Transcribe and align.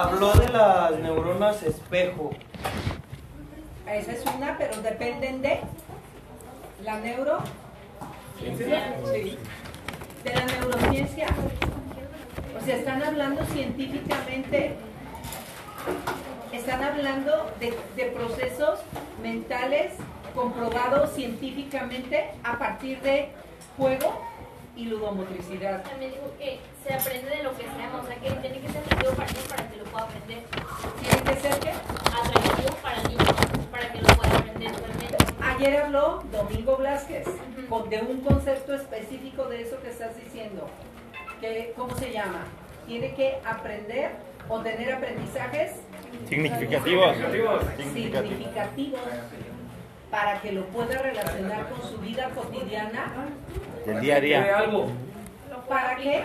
habló 0.00 0.32
de 0.32 0.48
las 0.48 0.98
neuronas 0.98 1.62
espejo. 1.62 2.30
Esa 3.86 4.12
es 4.12 4.24
una, 4.34 4.56
pero 4.56 4.80
dependen 4.80 5.42
de 5.42 5.60
la 6.82 6.98
neuro. 7.00 7.38
Sí. 8.38 9.38
De 10.24 10.34
la 10.34 10.44
neurociencia. 10.46 11.26
O 12.58 12.64
sea, 12.64 12.76
están 12.76 13.02
hablando 13.02 13.44
científicamente, 13.46 14.76
están 16.52 16.82
hablando 16.82 17.50
de, 17.58 17.76
de 17.96 18.04
procesos 18.10 18.80
mentales 19.22 19.94
comprobados 20.34 21.10
científicamente 21.14 22.30
a 22.42 22.58
partir 22.58 23.00
de 23.02 23.30
juego 23.76 24.29
y 24.80 24.84
ludomotricidad. 24.86 25.82
También 25.82 26.12
dijo 26.12 26.32
que 26.38 26.58
se 26.86 26.94
aprende 26.94 27.36
de 27.36 27.42
lo 27.42 27.54
que 27.56 27.64
sea, 27.64 28.00
o 28.02 28.06
sea 28.06 28.16
que 28.16 28.30
tiene 28.40 28.60
que 28.60 28.68
ser 28.68 28.82
atractivo 28.82 29.12
para 29.12 29.26
niños 29.28 29.46
para 29.48 29.68
que 29.70 29.76
lo 29.76 29.84
pueda 29.84 30.04
aprender. 30.04 30.42
Tiene 31.00 31.22
que 31.22 31.40
ser 31.40 31.60
que 31.60 31.70
Atractivo 31.70 32.76
para 32.82 33.02
niños 33.02 33.28
para 33.70 33.92
que 33.92 34.00
lo 34.02 34.08
pueda 34.08 34.36
aprender 34.38 34.72
realmente. 34.72 35.16
ayer 35.42 35.82
habló 35.82 36.22
Domingo 36.32 36.76
Blasquez 36.76 37.26
Ujú. 37.28 37.66
con- 37.68 37.90
de 37.90 37.98
un 38.00 38.20
concepto 38.22 38.74
específico 38.74 39.44
de 39.46 39.62
eso 39.62 39.80
que 39.82 39.90
estás 39.90 40.16
diciendo. 40.16 40.68
Que, 41.40 41.72
¿Cómo 41.76 41.94
se 41.96 42.12
llama? 42.12 42.44
Tiene 42.86 43.14
que 43.14 43.38
aprender 43.44 44.12
o 44.48 44.60
tener 44.60 44.92
aprendizajes 44.94 45.72
Significativos. 46.28 47.16
significativos 47.76 49.00
para 50.10 50.40
que 50.40 50.52
lo 50.52 50.64
pueda 50.66 50.98
relacionar 51.00 51.68
con 51.68 51.82
su 51.88 51.98
vida 51.98 52.30
cotidiana 52.34 53.12
Del 53.86 54.00
día 54.00 54.16
a 54.16 54.20
día. 54.20 54.58
algo. 54.58 54.88
para 55.68 55.94
que 55.96 56.22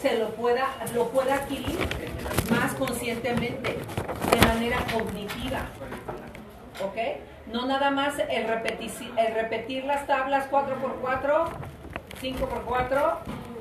se 0.00 0.18
lo 0.18 0.30
pueda 0.30 0.66
lo 0.94 1.08
pueda 1.08 1.34
adquirir 1.34 1.76
más 2.50 2.72
conscientemente 2.74 3.76
de 4.30 4.46
manera 4.46 4.78
cognitiva 4.92 5.66
¿ok? 6.82 6.96
no 7.52 7.66
nada 7.66 7.90
más 7.90 8.18
el, 8.18 8.46
repetici- 8.46 9.12
el 9.18 9.34
repetir 9.34 9.84
las 9.84 10.06
tablas 10.06 10.50
4x4 10.50 11.48
5x4 12.22 13.14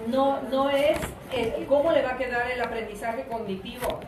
no, 0.07 0.41
no 0.43 0.69
es 0.69 0.97
el- 1.33 1.65
cómo 1.65 1.91
le 1.91 2.03
va 2.03 2.11
a 2.11 2.17
quedar 2.17 2.49
el 2.49 2.61
aprendizaje 2.61 3.25
cognitivo 3.29 3.99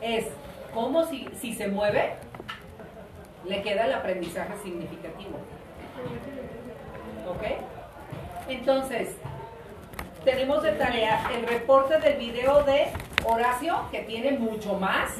es 0.00 0.26
cómo 0.72 1.04
si, 1.06 1.28
si 1.40 1.52
se 1.54 1.66
mueve 1.68 2.14
le 3.44 3.62
queda 3.62 3.86
el 3.86 3.94
aprendizaje 3.94 4.52
significativo 4.62 5.38
¿ok? 7.28 7.42
entonces 8.48 9.16
tenemos 10.24 10.62
de 10.62 10.72
tarea 10.72 11.20
el 11.34 11.46
reporte 11.46 11.98
del 11.98 12.16
video 12.16 12.62
de 12.62 12.92
Horacio, 13.24 13.88
que 13.90 14.00
tiene 14.02 14.32
mucho 14.38 14.74
más. 14.74 15.10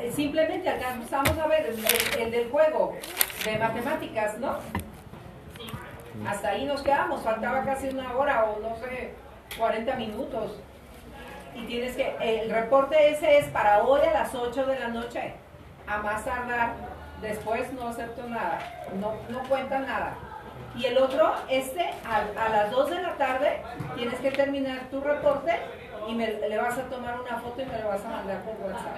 Eh, 0.00 0.12
Simplemente 0.14 0.68
alcanzamos 0.68 1.36
a 1.36 1.46
ver 1.48 1.74
el 2.18 2.30
del 2.30 2.50
juego 2.50 2.94
de 3.44 3.58
matemáticas, 3.58 4.38
¿no? 4.38 4.58
Hasta 6.26 6.48
ahí 6.50 6.64
nos 6.64 6.82
quedamos, 6.82 7.22
faltaba 7.22 7.64
casi 7.64 7.88
una 7.88 8.16
hora 8.16 8.44
o 8.44 8.60
no 8.60 8.76
sé, 8.76 9.14
40 9.58 9.96
minutos. 9.96 10.60
Y 11.54 11.66
tienes 11.66 11.96
que, 11.96 12.14
el 12.20 12.50
reporte 12.50 13.10
ese 13.10 13.38
es 13.38 13.46
para 13.48 13.82
hoy 13.82 14.00
a 14.02 14.12
las 14.12 14.34
8 14.34 14.66
de 14.66 14.78
la 14.78 14.88
noche, 14.88 15.34
a 15.86 15.98
más 15.98 16.24
tardar. 16.24 16.74
Después 17.20 17.72
no 17.72 17.88
acepto 17.88 18.28
nada, 18.28 18.58
no, 19.00 19.14
no 19.30 19.48
cuenta 19.48 19.78
nada. 19.78 20.16
Y 20.76 20.84
el 20.84 20.98
otro, 20.98 21.32
este, 21.48 21.90
a, 22.04 22.48
las 22.50 22.70
2 22.70 22.90
de 22.90 23.02
la 23.02 23.16
tarde, 23.16 23.62
tienes 23.94 24.18
que 24.20 24.30
terminar 24.30 24.90
tu 24.90 25.00
reporte 25.00 25.52
y 26.06 26.14
me, 26.14 26.26
le 26.26 26.58
vas 26.58 26.76
a 26.76 26.82
tomar 26.82 27.18
una 27.18 27.38
foto 27.38 27.62
y 27.62 27.66
me 27.66 27.78
lo 27.78 27.88
vas 27.88 28.04
a 28.04 28.08
mandar 28.08 28.42
por 28.42 28.54
WhatsApp. 28.66 28.96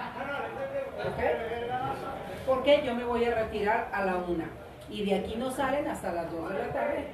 ¿Ok? 1.07 2.45
Porque 2.45 2.83
yo 2.85 2.93
me 2.95 3.05
voy 3.05 3.23
a 3.23 3.35
retirar 3.35 3.87
a 3.93 4.03
la 4.03 4.17
1. 4.17 4.43
Y 4.89 5.05
de 5.05 5.15
aquí 5.15 5.35
no 5.35 5.51
salen 5.51 5.87
hasta 5.87 6.11
las 6.11 6.29
2 6.29 6.49
de 6.49 6.59
la 6.59 6.73
tarde. 6.73 7.07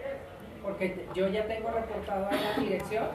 Porque 0.64 1.08
yo 1.14 1.28
ya 1.28 1.46
tengo 1.46 1.70
reportado 1.70 2.28
a 2.28 2.32
la 2.32 2.54
dirección 2.60 3.06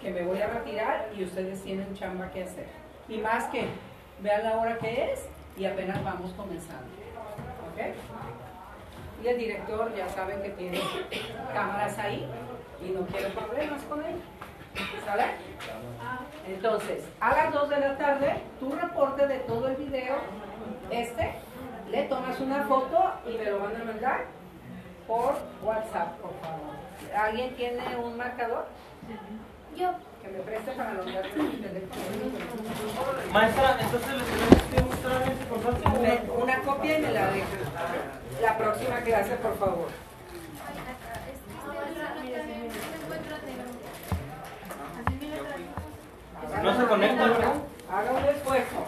que 0.00 0.10
me 0.12 0.22
voy 0.22 0.40
a 0.40 0.46
retirar 0.46 1.08
y 1.16 1.24
ustedes 1.24 1.62
tienen 1.62 1.92
chamba 1.94 2.30
que 2.30 2.44
hacer. 2.44 2.66
Y 3.08 3.18
más 3.18 3.46
que 3.46 3.66
vean 4.20 4.44
la 4.44 4.58
hora 4.58 4.78
que 4.78 5.12
es 5.12 5.26
y 5.56 5.64
apenas 5.64 6.02
vamos 6.04 6.30
comenzando. 6.32 6.88
Y 9.22 9.28
el 9.28 9.38
director 9.38 9.94
ya 9.94 10.08
sabe 10.08 10.40
que 10.42 10.50
tiene 10.50 10.80
cámaras 11.52 11.98
ahí 11.98 12.26
y 12.82 12.90
no 12.90 13.06
quiere 13.06 13.28
problemas 13.30 13.82
con 13.82 14.04
él. 14.04 14.16
¿Sale? 15.04 15.24
Entonces, 16.46 17.04
a 17.20 17.34
las 17.34 17.52
2 17.52 17.68
de 17.68 17.80
la 17.80 17.98
tarde, 17.98 18.42
tu 18.58 18.72
reporte 18.72 19.26
de 19.26 19.38
todo 19.40 19.68
el 19.68 19.76
video, 19.76 20.16
este, 20.90 21.34
le 21.90 22.02
tomas 22.04 22.38
una 22.40 22.62
foto 22.64 23.12
y 23.26 23.36
me 23.36 23.44
lo 23.44 23.60
van 23.60 23.76
a 23.80 23.84
mandar 23.84 24.24
por 25.06 25.34
WhatsApp, 25.62 26.16
por 26.20 26.32
favor. 26.40 26.70
¿Alguien 27.16 27.54
tiene 27.56 27.96
un 27.96 28.16
marcador? 28.16 28.66
Yo. 29.76 29.90
Que 30.22 30.28
me 30.28 30.38
preste 30.40 30.72
para 30.72 30.90
anotar 30.90 31.24
mi 31.36 31.56
teléfono. 31.56 32.02
Maestra, 33.32 33.76
entonces 33.80 34.08
le 34.08 34.24
tenemos 34.24 34.62
que 34.70 34.82
mostrar 34.82 35.22
ese 35.22 35.48
contrato. 35.48 36.42
Una 36.42 36.58
copia 36.60 36.98
y 36.98 37.02
me 37.02 37.12
la 37.12 37.30
deja. 37.30 37.46
La 38.42 38.58
próxima 38.58 38.96
clase, 39.00 39.36
por 39.36 39.58
favor. 39.58 39.88
No 46.62 46.76
se 46.76 46.86
conecta, 46.86 47.26
¿verdad? 47.26 47.54
Haga 47.90 48.12
un 48.12 48.24
esfuerzo. 48.24 48.86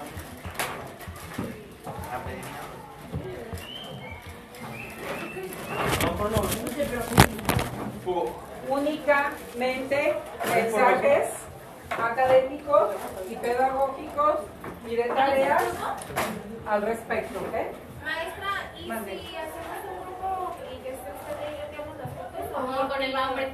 No, 6.03 6.16
por 6.16 6.31
no. 6.31 6.43
Únicamente 8.72 10.15
mensajes 10.49 11.28
académicos 11.91 12.91
y 13.28 13.37
pedagógicos 13.37 14.37
y 14.88 14.97
de 14.97 15.03
tareas 15.05 15.62
al 16.66 16.82
respecto, 16.82 17.38
¿ok? 17.41 17.55
Maestra, 18.05 18.72
¿y 18.78 18.87
Mande. 18.88 19.12
si 19.21 19.37
hacemos 19.37 19.78
un 19.91 20.00
grupo 20.05 20.56
y 20.72 20.77
que 20.82 20.88
esté 20.91 21.11
usted 21.12 21.37
ahí 21.47 21.55
y 21.59 21.75
hagamos 21.75 21.97
las 21.99 22.11
fotos? 22.11 22.84
O 22.84 22.88
con 22.88 23.03
el 23.03 23.12
nombre, 23.12 23.49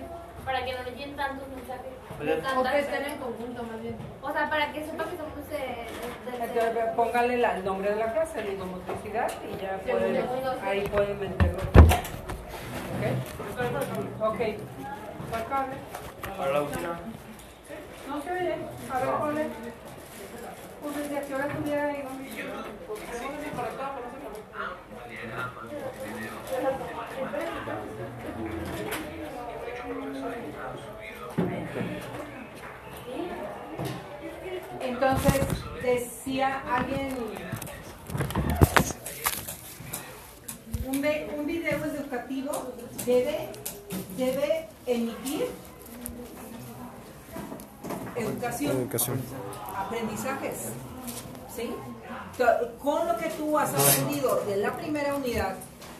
para 0.44 0.64
que 0.64 0.72
no 0.74 0.82
le 0.84 0.90
lleguen 0.92 1.16
tantos 1.16 1.48
mensajes. 1.48 1.92
O 2.56 2.62
que 2.64 2.78
estén 2.80 3.04
en 3.04 3.18
conjunto, 3.18 3.62
más 3.64 3.80
bien. 3.82 3.96
O 4.22 4.32
sea, 4.32 4.48
para 4.50 4.72
que 4.72 4.84
sepa 4.84 5.04
que 5.04 5.16
somos 5.16 5.48
de, 5.50 5.58
de- 5.58 6.38
de- 6.38 6.44
Entonces, 6.44 6.84
póngale 6.96 7.36
la- 7.38 7.56
el 7.56 7.64
nombre 7.64 7.90
de 7.90 7.96
la 7.96 8.12
clase, 8.12 8.42
ludomotricidad, 8.44 9.30
y 9.48 9.56
ya 9.62 9.78
Sí, 9.84 9.90
pueden, 9.90 10.28
ahí 10.64 10.88
pueden 10.88 11.20
meterlo. 11.20 11.58
¿Ok? 12.98 13.04
Ok. 14.20 14.40
¿Cuál 15.30 15.46
cable? 15.48 15.76
Para 16.36 16.52
la. 16.52 16.60
No 18.08 18.22
se 18.22 18.32
oye. 18.32 18.54
A 18.92 18.98
ver, 18.98 19.14
ponle. 19.18 19.46
Pues 20.82 20.96
desde 20.96 21.18
a 21.18 21.22
qué 21.22 21.34
hora 21.34 21.46
estuviera 21.46 21.84
ahí. 21.88 22.04
Entonces, 34.80 35.40
decía 35.82 36.62
alguien, 36.72 37.16
un, 40.86 41.00
ve- 41.00 41.30
un 41.36 41.46
video 41.46 41.84
educativo 41.84 42.74
debe, 43.04 43.48
debe 44.18 44.68
emitir 44.86 45.46
educación, 48.16 48.76
Educación. 48.76 49.20
aprendizajes, 49.76 50.54
¿sí? 51.54 51.70
Con 52.82 53.06
lo 53.08 53.16
que 53.16 53.28
tú 53.30 53.56
has 53.58 53.70
aprendido 53.72 54.42
de 54.46 54.56
la 54.56 54.76
primera 54.76 55.14
unidad, 55.14 55.54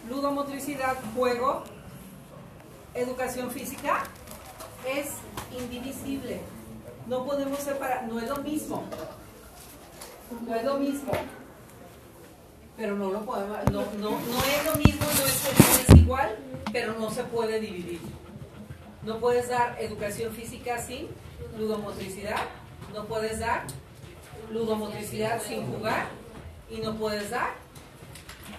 ludomotricidad, 0.09 0.97
juego, 1.15 1.63
educación 2.95 3.51
física, 3.51 4.05
es 4.87 5.07
indivisible. 5.57 6.41
No 7.07 7.25
podemos 7.25 7.59
separar, 7.61 8.07
no 8.09 8.19
es 8.21 8.29
lo 8.29 8.37
mismo. 8.39 8.83
No 10.47 10.55
es 10.55 10.65
lo 10.65 10.77
mismo. 10.79 11.13
Pero 12.77 12.97
no 12.97 13.11
lo 13.11 13.25
podemos, 13.25 13.59
no, 13.73 13.81
no, 13.99 14.11
no 14.11 14.45
es 14.45 14.65
lo 14.67 14.75
mismo, 14.77 15.05
no 15.05 15.25
es, 15.25 15.45
no 15.45 15.81
es 15.81 15.88
pero 16.73 16.95
no 16.95 17.11
se 17.11 17.25
puede 17.25 17.61
dividir. 17.61 18.01
No 19.03 19.19
puedes 19.19 19.49
dar 19.49 19.77
educación 19.81 20.33
física 20.33 20.79
sin 20.79 21.09
ludomotricidad, 21.59 22.41
no 22.95 23.05
puedes 23.05 23.41
dar 23.41 23.65
ludomotricidad 24.51 25.41
sin 25.43 25.67
jugar 25.73 26.07
y 26.71 26.79
no 26.79 26.95
puedes 26.95 27.31
dar 27.31 27.51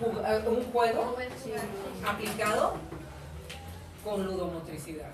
eh, 0.02 0.44
un 0.48 0.64
juego 0.72 1.16
aplicado 2.06 2.76
con 4.04 4.26
ludomotricidad. 4.26 5.12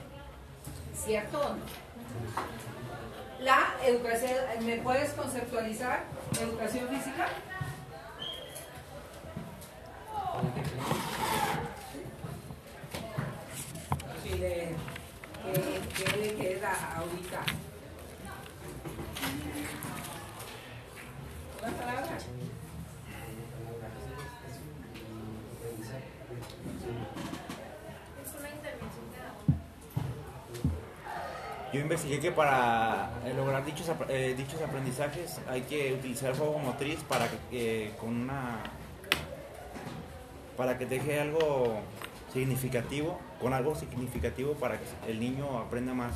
¿Cierto 0.93 1.39
o 1.39 1.49
no? 1.49 1.63
La, 3.39 3.75
educación, 3.83 4.33
¿me 4.61 4.77
puedes 4.77 5.11
conceptualizar 5.11 6.03
educación 6.39 6.87
física? 6.87 7.27
Le- 14.31 14.75
¿Qué, 15.53 16.03
qué 16.03 16.17
le 16.17 16.35
queda 16.35 16.71
ahorita? 16.97 17.41
Una 21.61 21.71
palabra. 21.77 22.17
Es 28.23 28.33
una 28.39 28.49
intervención 28.49 29.05
pedagógica. 29.11 29.53
Yo 31.73 31.79
investigué 31.81 32.19
que 32.19 32.31
para 32.31 33.09
eh, 33.25 33.33
lograr 33.35 33.65
dichos, 33.65 33.87
eh, 34.09 34.33
dichos 34.37 34.61
aprendizajes 34.61 35.39
hay 35.49 35.61
que 35.63 35.93
utilizar 35.93 36.31
el 36.31 36.37
juego 36.37 36.57
motriz 36.59 36.99
para 37.07 37.27
que 37.27 37.35
eh, 37.51 37.91
con 37.99 38.09
una 38.21 38.59
para 40.57 40.77
que 40.77 40.85
deje 40.85 41.19
algo 41.19 41.81
significativo, 42.31 43.19
con 43.45 43.53
algo 43.53 43.75
significativo 43.75 44.53
para 44.55 44.75
que 44.79 45.11
el 45.11 45.19
niño 45.19 45.59
aprenda 45.59 45.93
más. 45.93 46.15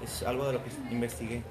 Es 0.00 0.22
algo 0.22 0.46
de 0.46 0.52
lo 0.52 0.62
que 0.62 0.70
investigué 0.92 1.42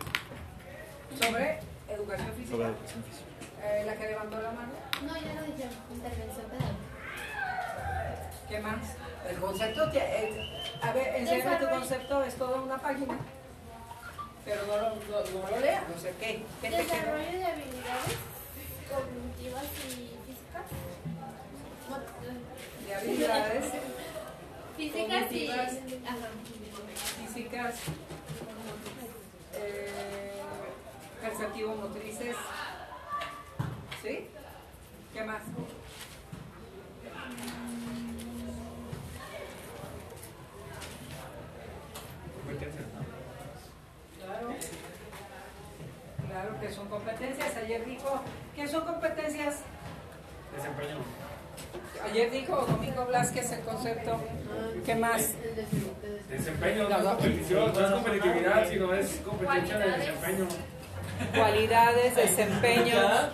Sobre 1.21 1.59
educación 1.89 2.31
física. 2.31 2.51
sobre 2.55 2.67
educación 2.69 3.03
física. 3.03 3.27
Eh, 3.61 3.83
la 3.85 3.95
que 3.97 4.07
levantó 4.07 4.41
la 4.41 4.51
mano. 4.51 4.71
No, 5.05 5.15
ya 5.17 5.33
lo 5.33 5.41
dije, 5.41 5.67
intervención 5.93 6.45
pedagógica. 6.45 6.77
¿Qué 8.47 8.59
más? 8.61 8.79
El 9.29 9.35
concepto 9.35 9.91
que. 9.91 9.97
eh, 9.97 10.49
a 10.81 10.93
ver, 10.93 11.15
enséñame 11.17 11.57
tu 11.57 11.69
concepto, 11.69 12.23
es 12.23 12.35
toda 12.35 12.61
una 12.61 12.77
página. 12.77 13.17
Pero 14.45 14.61
no 14.65 14.77
lo, 14.77 14.89
no, 14.91 15.41
no 15.43 15.51
lo 15.51 15.59
lea, 15.59 15.83
no 15.93 16.01
sé 16.01 16.13
qué. 16.21 16.45
¿Qué 16.61 16.69
te? 16.69 16.77
Desarrollo 16.83 17.31
de 17.37 17.45
habilidades 17.45 18.15
cognitivas 18.89 19.63
y 19.89 20.15
físicas. 20.25 20.71
Físicas 24.91 25.31
y. 25.33 25.49
Ajá. 25.49 25.67
físicas, 27.19 27.75
eh, 29.53 30.41
perceptivo-motrices. 31.21 32.35
¿Sí? 34.01 34.27
¿Qué 35.13 35.23
más? 35.25 35.41
Claro. 44.19 44.55
Claro 46.29 46.59
que 46.61 46.71
son 46.71 46.87
competencias. 46.87 47.57
Ayer 47.57 47.85
dijo, 47.85 48.21
¿qué 48.55 48.67
son 48.67 48.85
competencias? 48.85 49.63
Desempeño. 50.55 50.97
Ayer 52.03 52.31
dijo 52.31 52.55
Domingo 52.55 53.05
Blasquez 53.05 53.51
el 53.51 53.61
concepto. 53.61 54.19
¿Qué 54.85 54.95
más? 54.95 55.33
Desempeño, 56.29 56.87
no 56.89 56.97
es 56.97 57.03
competición, 57.03 57.73
no 57.73 57.85
es 57.85 57.91
competitividad, 57.91 58.69
sino 58.69 58.93
es 58.93 59.21
competencia 59.25 59.77
de 59.77 59.85
Cualidades. 59.85 60.05
desempeño. 60.15 60.47
Cualidades, 61.35 62.17
está. 62.17 63.29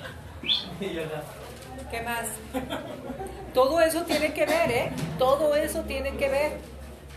¿Qué 1.91 2.01
más? 2.01 2.25
Todo 3.53 3.81
eso 3.81 4.03
tiene 4.03 4.33
que 4.33 4.45
ver, 4.45 4.71
¿eh? 4.71 4.91
Todo 5.19 5.55
eso 5.55 5.81
tiene 5.81 6.15
que 6.17 6.29
ver 6.29 6.51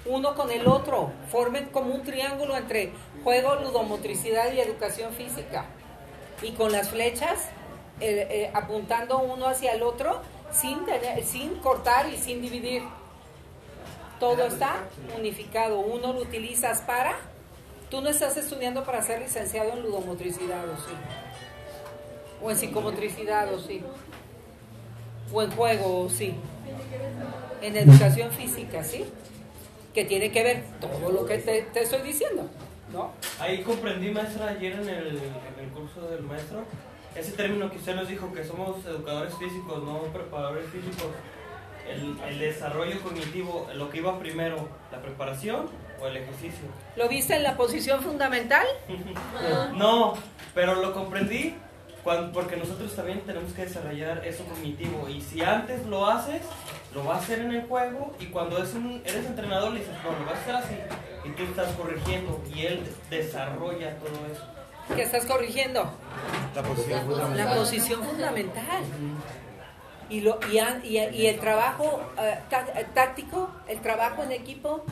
uno 0.05 0.35
con 0.35 0.51
el 0.51 0.67
otro. 0.67 1.11
Formen 1.31 1.67
como 1.67 1.95
un 1.95 2.03
triángulo 2.03 2.57
entre 2.57 2.93
juego, 3.25 3.55
ludomotricidad 3.57 4.53
y 4.53 4.61
educación 4.61 5.13
física. 5.15 5.65
Y 6.43 6.53
con 6.53 6.73
las 6.73 6.91
flechas 6.91 7.49
eh, 8.01 8.27
eh, 8.31 8.51
apuntando 8.53 9.19
uno 9.19 9.49
hacia 9.49 9.73
el 9.73 9.83
otro 9.83 10.21
sin, 10.53 10.85
tener- 10.85 11.25
sin 11.25 11.57
cortar 11.57 12.09
y 12.09 12.17
sin 12.17 12.41
dividir. 12.43 12.83
Todo 14.21 14.47
está 14.47 14.77
unificado. 15.17 15.79
Uno 15.81 16.13
lo 16.13 16.21
utilizas 16.23 16.81
para... 16.81 17.17
Tú 17.91 18.01
no 18.01 18.09
estás 18.09 18.37
estudiando 18.37 18.83
para 18.85 19.01
ser 19.03 19.21
licenciado 19.21 19.73
en 19.73 19.83
ludomotricidad, 19.83 20.65
¿o 20.69 20.77
sí? 20.77 20.93
O 22.43 22.51
en 22.51 22.57
psicomotricidad, 22.57 23.53
¿o 23.53 23.61
sí? 23.61 23.83
o 25.33 25.43
en 25.43 25.51
juego, 25.53 26.01
o 26.05 26.09
sí. 26.09 26.35
En 27.63 27.77
educación 27.77 28.31
física, 28.33 28.83
¿sí? 28.85 29.05
Que 29.95 30.05
tiene 30.05 30.31
que 30.31 30.43
ver 30.43 30.65
todo 30.81 31.11
lo 31.11 31.27
que 31.27 31.39
te, 31.39 31.63
te 31.63 31.83
estoy 31.83 32.03
diciendo, 32.03 32.49
¿no? 32.93 33.13
Ahí 33.41 33.63
comprendí, 33.63 34.11
maestra, 34.11 34.49
ayer 34.51 34.73
en 34.75 34.89
el, 34.89 35.07
en 35.17 35.65
el 35.65 35.71
curso 35.73 36.03
del 36.09 36.23
maestro, 36.23 36.65
ese 37.19 37.33
término 37.33 37.71
que 37.71 37.77
usted 37.79 37.95
nos 37.97 38.09
dijo, 38.09 38.33
que 38.33 38.45
somos 38.45 38.85
educadores 38.85 39.35
físicos, 39.39 39.83
no 39.83 40.01
preparadores 40.13 40.67
físicos. 40.71 41.07
El, 41.89 42.19
el 42.29 42.39
desarrollo 42.41 43.01
cognitivo, 43.01 43.69
lo 43.75 43.89
que 43.91 43.99
iba 43.99 44.19
primero, 44.19 44.69
la 44.91 44.99
preparación 45.01 45.69
o 46.01 46.07
el 46.09 46.17
ejercicio. 46.17 46.67
¿Lo 46.97 47.09
viste 47.09 47.37
en 47.37 47.45
la 47.45 47.57
posición 47.57 48.03
fundamental? 48.03 48.67
No, 49.75 50.15
pero 50.55 50.75
lo 50.77 50.93
comprendí 50.93 51.55
cuan- 52.03 52.33
porque 52.33 52.57
nosotros 52.57 52.95
también 52.97 53.21
tenemos 53.21 53.53
que 53.53 53.67
desarrollar 53.67 54.27
eso 54.27 54.45
cognitivo. 54.45 55.09
Y 55.09 55.21
si 55.21 55.43
antes 55.43 55.87
lo 55.87 56.07
haces, 56.07 56.43
lo 56.95 57.05
vas 57.05 57.19
a 57.19 57.23
hacer 57.23 57.39
en 57.41 57.53
el 57.53 57.67
juego. 57.67 58.13
Y 58.19 58.27
cuando 58.27 58.61
es 58.63 58.75
un- 58.75 59.01
eres 59.05 59.25
entrenador, 59.27 59.73
le 59.73 59.81
dices, 59.81 59.95
no, 60.03 60.11
lo 60.19 60.25
vas 60.27 60.39
a 60.39 60.41
hacer 60.43 60.57
así. 60.57 60.75
Y 61.25 61.31
tú 61.31 61.43
estás 61.45 61.73
corrigiendo. 61.75 62.43
Y 62.53 62.67
él 62.67 62.83
desarrolla 63.11 63.97
todo 63.99 64.27
eso. 64.33 64.43
¿Qué 64.95 65.03
estás 65.03 65.25
corrigiendo? 65.27 65.91
La 66.57 66.63
posición 66.63 66.99
La 66.99 67.05
fundamental. 67.05 67.59
posición 67.59 68.03
fundamental. 68.05 68.83
Y, 70.09 70.21
lo, 70.21 70.39
y, 70.51 70.59
y- 70.89 70.99
y 71.15 71.27
el 71.27 71.39
trabajo 71.39 72.01
eh, 72.19 72.39
eh, 72.75 72.87
táctico, 72.95 73.51
el 73.69 73.81
trabajo 73.83 74.23
en 74.23 74.33
equipo, 74.33 74.85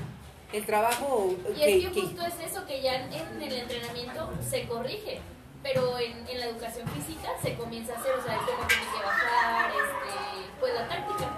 el 0.53 0.67
trabajo 0.67 1.35
Y 1.51 1.55
que- 1.55 1.79
es 1.79 1.85
que 1.87 1.93
que- 1.93 2.01
justo 2.03 2.23
es 2.27 2.35
eso 2.51 2.67
que 2.67 2.83
ya 2.83 2.97
en 2.97 3.43
el 3.43 3.53
entrenamiento 3.53 4.31
se 4.49 4.67
corrige, 4.67 5.21
pero 5.63 5.99
en, 5.99 6.29
en 6.29 6.39
la 6.41 6.47
educación 6.47 6.87
física 6.89 7.29
se 7.43 7.55
comienza 7.55 7.95
a 7.95 7.97
hacer, 7.99 8.13
o 8.13 8.23
sea, 8.23 8.37
cómo 8.39 8.67
tiene 8.69 8.83
que 8.85 9.03
bajar, 9.05 9.71
este, 9.71 10.51
pues 10.61 10.75
la 10.75 10.89
táctica. 10.89 11.31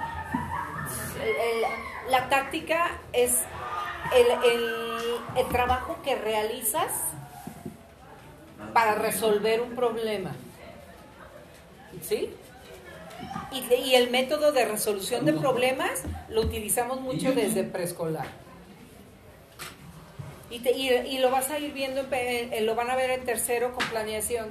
el- 1.22 1.36
el- 1.64 2.10
la 2.12 2.28
táctica 2.28 2.98
es 3.12 3.38
el, 4.14 4.26
el- 4.50 5.16
el 5.36 5.48
trabajo 5.48 5.96
que 6.02 6.14
realizas 6.16 6.90
para 8.72 8.94
resolver 8.94 9.60
un 9.60 9.74
problema. 9.74 10.32
¿Sí? 12.02 12.30
Y, 13.52 13.94
el 13.94 14.10
método 14.10 14.52
de 14.52 14.66
resolución 14.66 15.24
de 15.24 15.32
problemas 15.32 16.02
lo 16.28 16.42
utilizamos 16.42 17.00
mucho 17.00 17.32
desde 17.32 17.64
preescolar. 17.64 18.26
Y, 20.50 20.60
te- 20.60 20.72
y- 20.76 20.90
y 20.90 21.18
lo 21.18 21.30
vas 21.30 21.50
a 21.50 21.58
ir 21.58 21.72
viendo, 21.72 22.04
en 22.10 22.66
lo 22.66 22.74
van 22.74 22.90
a 22.90 22.96
ver 22.96 23.10
en 23.10 23.24
tercero 23.24 23.72
con 23.74 23.84
planeación. 23.88 24.50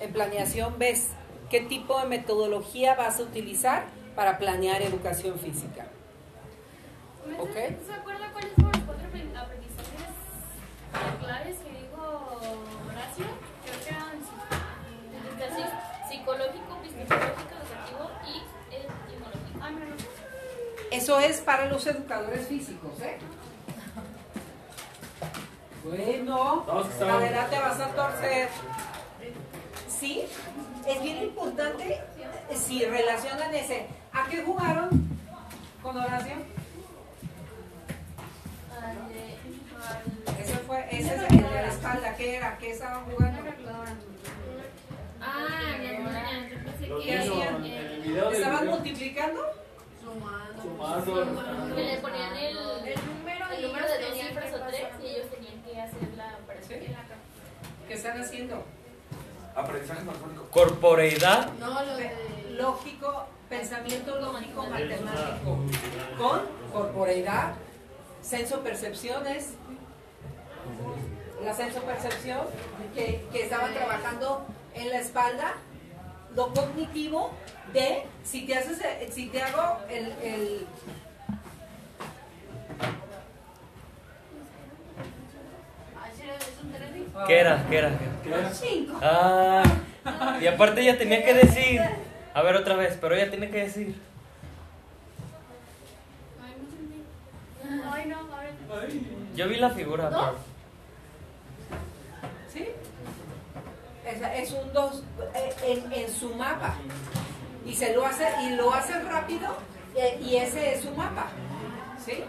En 0.00 0.12
planeación 0.12 0.74
ves 0.78 1.08
qué 1.50 1.60
tipo 1.60 1.98
de 2.00 2.06
metodología 2.06 2.94
vas 2.94 3.18
a 3.20 3.22
utilizar 3.22 3.84
para 4.16 4.38
planear 4.38 4.82
educación 4.82 5.38
física. 5.38 5.86
Ok. 7.38 7.52
¿Se 7.54 7.92
acuerda 7.92 8.32
cuáles 8.32 8.52
fueron 8.54 8.72
los 8.72 8.82
cuatro 8.82 9.06
apren- 9.08 9.36
aprendizajes 9.36 11.20
claves 11.20 11.56
psicológico, 16.28 16.76
epistemológico, 16.82 17.54
educativo 17.58 18.10
y 18.26 18.74
etimológico. 18.74 19.60
Ah, 19.62 19.70
mira, 19.70 19.86
no. 19.86 19.96
Eso 20.90 21.20
es 21.20 21.40
para 21.40 21.66
los 21.66 21.86
educadores 21.86 22.46
físicos, 22.46 23.00
¿eh? 23.00 23.18
Bueno, 25.84 26.66
cadera 26.98 27.46
te 27.48 27.58
vas 27.58 27.80
a 27.80 27.86
torcer. 27.88 28.48
Sí, 29.88 30.24
es 30.86 31.02
bien 31.02 31.22
importante 31.22 31.94
eh, 31.94 32.56
si 32.56 32.84
relacionan 32.84 33.54
ese. 33.54 33.86
¿A 34.12 34.28
qué 34.28 34.42
jugaron 34.42 34.90
con 35.82 35.96
Horacio? 35.96 36.34
Al 38.82 39.08
de- 39.08 39.38
al- 40.34 40.40
Ese 40.40 40.54
fue, 40.58 40.86
ese 40.90 41.14
es 41.14 41.22
el 41.22 41.36
de 41.42 41.50
la 41.50 41.68
espalda. 41.68 42.14
¿Qué 42.16 42.36
era? 42.36 42.58
¿Qué 42.58 42.70
estaban 42.72 43.04
jugando? 43.06 43.38
Ah, 45.30 45.76
ya, 45.82 45.92
ya, 45.92 46.48
yo 46.48 46.56
pensé 46.64 46.88
que 46.88 47.04
¿Qué 47.04 47.18
niños 47.18 47.36
hacían? 47.36 47.64
en 47.64 47.72
el 47.72 48.00
video 48.02 48.24
del 48.30 48.34
¿Estaban 48.34 48.60
video, 48.62 48.74
multiplicando? 48.76 49.40
sumando, 50.02 51.74
que 51.76 51.82
le 51.84 51.96
ponían 51.98 52.36
el, 52.36 52.56
El 52.56 53.06
número 53.06 53.44
el 53.54 53.62
número 53.62 53.86
de 53.86 53.98
dos 54.00 54.14
cifras 54.18 54.54
o 54.54 54.58
tres 54.68 54.84
y 55.02 55.06
ellos 55.06 55.30
tenían 55.30 55.62
que 55.62 55.80
hacer 55.80 56.08
la 56.16 56.38
operación. 56.42 56.80
¿Qué 57.86 57.94
están 57.94 58.20
haciendo? 58.20 58.64
aprendizaje 59.54 60.04
matemático. 60.04 60.46
Corporeidad. 60.50 61.52
No, 61.54 61.82
lo 61.84 61.96
de. 61.96 62.10
Lógico, 62.52 63.26
pensamiento 63.48 64.18
lógico 64.20 64.66
matemático. 64.66 65.58
Con 66.16 66.40
corporeidad, 66.72 67.54
senso 68.22 68.60
percepciones. 68.62 69.54
la 71.44 71.54
sensopercepción, 71.54 72.46
que, 72.94 73.24
que 73.32 73.42
estaban 73.44 73.72
trabajando 73.74 74.44
en 74.78 74.90
la 74.90 74.98
espalda, 74.98 75.54
lo 76.34 76.52
cognitivo 76.52 77.30
de 77.72 78.04
si 78.24 78.46
te 78.46 78.56
haces, 78.56 78.78
si 79.12 79.26
te 79.28 79.42
hago 79.42 79.78
el, 79.88 80.12
el 80.22 80.66
¿Qué 87.26 87.40
era? 87.40 87.66
¿Qué 87.68 87.78
era? 87.78 87.90
¿Qué 88.22 88.28
era? 88.28 88.52
cinco. 88.52 88.98
Ah, 89.02 89.62
y 90.40 90.46
aparte 90.46 90.80
ella 90.80 90.96
tenía 90.96 91.24
que 91.24 91.34
decir. 91.34 91.80
A 92.32 92.42
ver 92.42 92.56
otra 92.56 92.76
vez, 92.76 92.96
pero 93.00 93.16
ella 93.16 93.28
tiene 93.28 93.50
que 93.50 93.64
decir. 93.64 94.00
Ay, 96.40 96.54
no 96.56 96.64
entendí. 96.64 97.82
Ay, 97.92 98.06
no, 98.06 98.34
a 98.34 98.40
ver. 98.80 98.92
Yo 99.34 99.48
vi 99.48 99.56
la 99.56 99.70
figura. 99.70 100.10
¿Sí? 102.52 102.68
Es, 104.18 104.50
es 104.50 104.54
un 104.54 104.72
2 104.72 105.02
en, 105.64 105.92
en 105.92 106.10
su 106.12 106.34
mapa. 106.34 106.74
Y 107.64 107.74
se 107.74 107.94
lo 107.94 108.06
hace, 108.06 108.26
y 108.42 108.50
lo 108.56 108.72
hace 108.72 108.98
rápido, 109.02 109.48
eh, 109.94 110.18
y 110.22 110.36
ese 110.36 110.74
es 110.74 110.82
su 110.82 110.90
mapa. 110.92 111.26
¿Sí? 112.04 112.24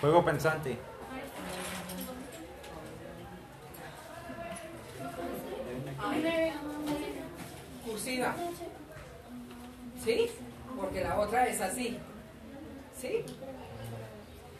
Juego 0.00 0.24
pensante. 0.24 0.76
Cursiva. 7.86 8.34
¿Sí? 10.04 10.30
Porque 10.78 11.02
la 11.02 11.18
otra 11.18 11.46
es 11.46 11.60
así. 11.60 11.98
¿Sí? 12.98 13.24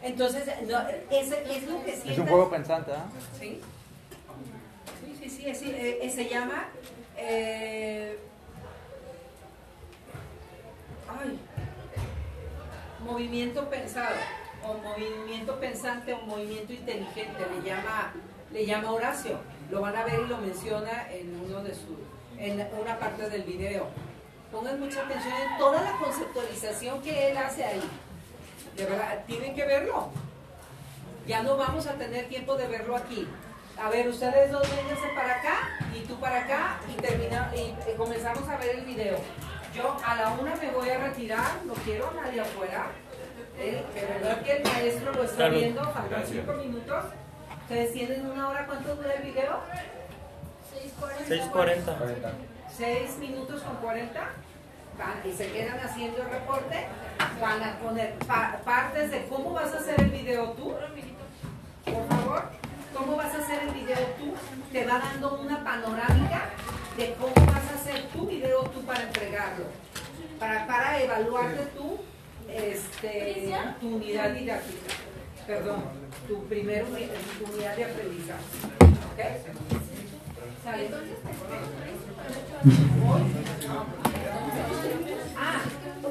Entonces, 0.01 0.47
no, 0.67 0.79
ese 1.11 1.57
es 1.57 1.63
lo 1.67 1.83
que 1.83 1.91
sientas. 1.91 2.11
Es 2.11 2.19
un 2.19 2.27
juego 2.27 2.49
pensante, 2.49 2.91
¿ah? 2.91 3.05
Sí, 3.39 3.61
sí, 5.21 5.29
sí, 5.29 5.55
sí, 5.55 5.71
eh, 5.71 5.99
eh, 6.01 6.09
se 6.09 6.27
llama... 6.27 6.69
eh, 7.17 8.17
movimiento 13.05 13.69
pensado, 13.69 14.15
o 14.63 14.73
movimiento 14.75 15.59
pensante, 15.59 16.13
o 16.13 16.21
movimiento 16.21 16.73
inteligente, 16.73 17.45
le 17.53 17.67
llama, 17.67 18.13
le 18.51 18.65
llama 18.65 18.91
Horacio. 18.91 19.37
Lo 19.69 19.81
van 19.81 19.95
a 19.95 20.03
ver 20.05 20.21
y 20.21 20.27
lo 20.27 20.37
menciona 20.37 21.11
en 21.11 21.39
uno 21.45 21.63
de 21.63 21.73
sus, 21.73 21.97
en 22.37 22.53
una 22.53 22.99
parte 22.99 23.29
del 23.29 23.43
video. 23.43 23.87
Pongan 24.51 24.79
mucha 24.79 25.01
atención 25.01 25.33
en 25.33 25.57
toda 25.57 25.81
la 25.81 25.97
conceptualización 25.97 27.01
que 27.01 27.31
él 27.31 27.37
hace 27.37 27.63
ahí. 27.63 27.81
De 28.75 28.85
verdad, 28.85 29.23
tienen 29.25 29.55
que 29.55 29.65
verlo. 29.65 30.09
Ya 31.27 31.43
no 31.43 31.57
vamos 31.57 31.87
a 31.87 31.93
tener 31.93 32.27
tiempo 32.27 32.55
de 32.55 32.67
verlo 32.67 32.95
aquí. 32.95 33.27
A 33.79 33.89
ver, 33.89 34.07
ustedes 34.07 34.51
dos 34.51 34.61
vénganse 34.75 35.07
para 35.15 35.35
acá 35.39 35.69
y 35.95 36.01
tú 36.05 36.19
para 36.19 36.39
acá 36.41 36.77
y, 36.87 36.93
termina, 37.01 37.51
y, 37.55 37.73
y 37.91 37.95
comenzamos 37.97 38.47
a 38.47 38.57
ver 38.57 38.75
el 38.77 38.85
video. 38.85 39.17
Yo 39.73 39.97
a 40.05 40.15
la 40.15 40.29
una 40.33 40.55
me 40.55 40.69
voy 40.71 40.89
a 40.89 40.99
retirar, 40.99 41.63
no 41.65 41.73
quiero 41.73 42.09
a 42.09 42.13
nadie 42.25 42.41
afuera. 42.41 42.87
Eh, 43.57 43.83
de 43.93 44.05
verdad 44.05 44.41
que 44.43 44.57
el 44.57 44.63
maestro 44.63 45.13
lo 45.13 45.23
está 45.23 45.47
viendo, 45.49 45.83
faltan 45.91 46.23
cinco 46.27 46.53
minutos. 46.53 47.05
Ustedes 47.63 47.93
tienen 47.93 48.29
una 48.29 48.49
hora, 48.49 48.65
¿cuánto 48.65 48.95
dura 48.95 49.13
el 49.13 49.23
video? 49.23 49.59
6.40. 51.27 52.31
6 52.77 53.17
minutos 53.19 53.61
con 53.61 53.75
40 53.77 54.19
van 54.97 55.21
y 55.25 55.33
se 55.33 55.51
quedan 55.51 55.79
haciendo 55.79 56.21
el 56.21 56.29
reporte, 56.29 56.85
van 57.41 57.63
a 57.63 57.77
poner 57.79 58.13
pa- 58.27 58.59
partes 58.63 59.09
de 59.11 59.25
cómo 59.27 59.51
vas 59.53 59.73
a 59.73 59.77
hacer 59.77 59.99
el 60.01 60.09
video 60.09 60.51
tú, 60.51 60.73
por 61.85 62.07
favor, 62.07 62.43
cómo 63.01 63.17
vas 63.17 63.33
a 63.33 63.39
hacer 63.39 63.63
el 63.63 63.73
video 63.73 63.97
tú, 64.19 64.33
te 64.71 64.85
va 64.85 64.99
dando 64.99 65.39
una 65.39 65.63
panorámica 65.63 66.49
de 66.97 67.13
cómo 67.19 67.33
vas 67.47 67.71
a 67.71 67.75
hacer 67.75 68.03
tu 68.13 68.27
video 68.27 68.63
tú 68.65 68.81
para 68.81 69.03
entregarlo, 69.03 69.65
para, 70.39 70.67
para 70.67 71.01
evaluarte 71.01 71.65
tú 71.77 71.99
este, 72.47 73.53
tu 73.79 73.95
unidad 73.95 74.31
didáctica, 74.31 74.93
perdón, 75.47 75.83
tu 76.27 76.43
primer 76.45 76.83
uni- 76.85 77.09
tu 77.39 77.51
unidad 77.53 77.75
de 77.75 77.85
aprendizaje. 77.85 78.43
¿ok? 79.13 79.19
¿Sale? 80.63 80.89
Ah, 85.37 85.61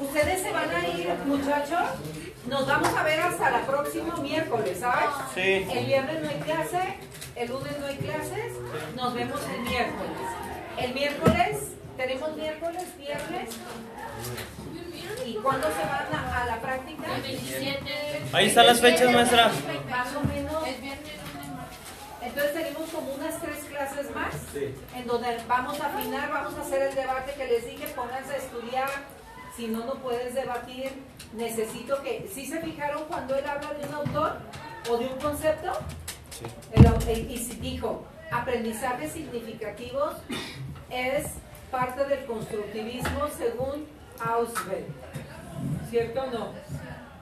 ustedes 0.01 0.41
se 0.41 0.51
van 0.51 0.69
a 0.69 0.87
ir, 0.89 1.07
muchachos. 1.25 1.89
Nos 2.47 2.67
vamos 2.67 2.89
a 2.93 3.03
ver 3.03 3.19
hasta 3.19 3.49
la 3.51 3.61
próxima 3.65 4.15
miércoles, 4.17 4.79
¿sabes? 4.79 5.09
Sí. 5.35 5.67
El 5.71 5.85
viernes 5.85 6.21
no 6.23 6.29
hay 6.29 6.39
clase, 6.39 6.95
el 7.35 7.49
lunes 7.49 7.79
no 7.79 7.85
hay 7.85 7.97
clases, 7.97 8.53
nos 8.95 9.13
vemos 9.13 9.39
el 9.53 9.61
miércoles. 9.61 10.17
El 10.79 10.93
miércoles, 10.93 11.57
tenemos 11.97 12.35
miércoles, 12.35 12.83
viernes. 12.97 13.49
¿Y 15.25 15.35
cuándo 15.35 15.67
se 15.67 15.83
van 15.85 16.07
a, 16.13 16.41
a 16.41 16.45
la 16.45 16.59
práctica? 16.59 17.15
El 17.15 17.21
27. 17.21 18.21
Ahí 18.33 18.47
están 18.47 18.65
las 18.65 18.81
fechas, 18.81 19.11
maestra. 19.11 19.51
Más 19.89 20.15
o 20.15 20.21
menos. 20.21 20.67
El 20.67 20.81
viernes. 20.81 21.11
Entonces 22.23 22.53
tenemos 22.53 22.89
como 22.91 23.13
unas 23.13 23.39
tres 23.41 23.63
clases 23.65 24.15
más, 24.15 24.33
en 24.95 25.07
donde 25.07 25.37
vamos 25.47 25.79
a 25.81 25.87
afinar, 25.87 26.29
vamos 26.31 26.53
a 26.57 26.61
hacer 26.61 26.81
el 26.83 26.95
debate 26.95 27.33
que 27.33 27.45
les 27.47 27.65
dije, 27.65 27.87
pónganse 27.95 28.33
a 28.33 28.37
estudiar, 28.37 28.89
si 29.61 29.67
no, 29.67 29.85
no 29.85 29.93
puedes 29.93 30.33
debatir, 30.33 30.89
necesito 31.35 32.01
que, 32.01 32.27
¿sí 32.33 32.47
se 32.47 32.59
fijaron 32.61 33.03
cuando 33.07 33.35
él 33.35 33.45
habla 33.45 33.71
de 33.75 33.87
un 33.87 33.93
autor 33.93 34.37
o 34.89 34.97
de 34.97 35.05
un 35.05 35.19
concepto? 35.19 35.71
El 36.71 36.83
au- 36.87 37.07
el- 37.07 37.29
y 37.29 37.37
si 37.37 37.57
dijo, 37.57 38.03
aprendizajes 38.31 39.11
significativos 39.11 40.15
es 40.89 41.25
parte 41.69 42.05
del 42.05 42.25
constructivismo 42.25 43.27
según 43.37 43.85
Auswell, 44.25 44.85
¿cierto 45.91 46.23
o 46.23 46.31
no? 46.31 46.53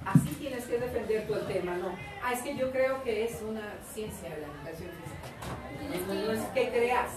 Así 0.06 0.30
tienes 0.40 0.64
que 0.64 0.78
defender 1.10 1.28
tu 1.28 1.54
tema, 1.54 1.76
¿no? 1.76 1.96
Ah, 2.24 2.34
es 2.34 2.42
que 2.42 2.56
yo 2.56 2.72
creo 2.72 3.04
que 3.04 3.26
es 3.26 3.42
una 3.42 3.74
ciencia 3.94 4.30
de 4.30 4.42
la 4.42 4.48
educación 4.48 4.90
física. 4.92 6.08
No, 6.08 6.14
no 6.14 6.32
es 6.32 6.42
que 6.54 6.70
creas, 6.70 7.12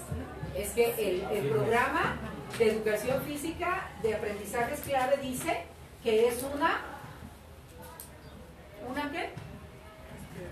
es 0.57 0.71
que 0.71 0.95
el, 0.99 1.25
el 1.37 1.51
programa 1.51 2.17
de 2.59 2.71
educación 2.71 3.23
física 3.23 3.91
de 4.03 4.15
aprendizajes 4.15 4.81
clave 4.81 5.19
dice 5.19 5.65
que 6.03 6.29
es 6.29 6.43
una... 6.43 6.81
¿Una 8.89 9.13
qué? 9.13 9.31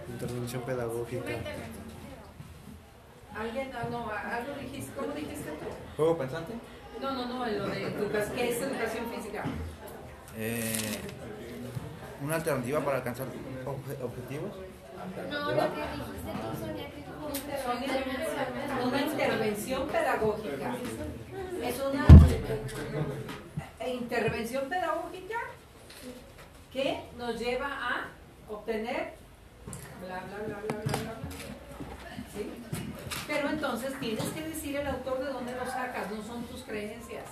Intervención 0.09 0.63
pedagógica. 0.63 1.25
¿Alguien? 3.37 3.71
Ah, 3.75 3.87
no, 3.91 4.11
algo 4.11 4.55
dijiste, 4.61 4.93
¿cómo 4.95 5.13
dijiste 5.15 5.51
tú? 5.51 5.67
¿Juego 5.97 6.19
pensante? 6.19 6.53
No, 7.01 7.13
no, 7.13 7.27
no, 7.27 7.47
lo 7.47 7.67
de 7.69 7.83
educación, 7.85 8.37
¿qué 8.37 8.51
es 8.51 8.63
educación 8.63 9.11
física? 9.11 9.45
Eh, 10.37 10.99
una 12.23 12.35
alternativa 12.37 12.81
para 12.81 12.97
alcanzar 12.99 13.27
obje- 13.65 14.03
objetivos. 14.03 14.53
No, 15.31 15.51
lo 15.53 15.75
que 15.75 15.81
dijiste 15.81 16.33
tú, 16.33 16.67
Sonia, 16.67 16.87
que. 16.91 18.85
Una 18.87 19.03
intervención 19.03 19.89
pedagógica. 19.89 20.75
Es 21.63 21.81
una 21.81 22.07
eh, 23.81 23.95
intervención 23.95 24.69
pedagógica 24.69 25.37
que 26.73 27.01
nos 27.19 27.39
lleva 27.39 27.67
a 27.69 28.09
obtener 28.49 29.15
bla, 30.07 30.21
bla, 30.21 30.37
bla, 30.47 30.47
bla, 30.47 30.57
bla, 30.69 30.93
bla. 30.93 31.03
bla. 31.03 31.15
¿Sí? 32.35 32.51
Pero 33.27 33.51
entonces 33.51 33.99
tienes 34.01 34.25
que 34.31 34.43
decir 34.43 34.77
el 34.77 34.87
autor 34.87 35.19
de 35.25 35.33
dónde 35.33 35.53
lo 35.55 35.65
sacas, 35.67 36.11
no 36.11 36.23
son 36.23 36.43
tus 36.45 36.63
creencias. 36.63 37.25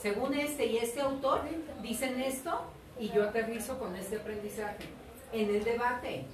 Según 0.00 0.34
este 0.34 0.66
y 0.66 0.78
este 0.78 1.00
autor 1.00 1.42
dicen 1.82 2.20
esto 2.20 2.62
y 2.98 3.10
yo 3.10 3.24
aterrizo 3.24 3.78
con 3.78 3.94
este 3.96 4.16
aprendizaje. 4.16 4.84
En 5.32 5.54
el 5.54 5.64
debate 5.64 6.24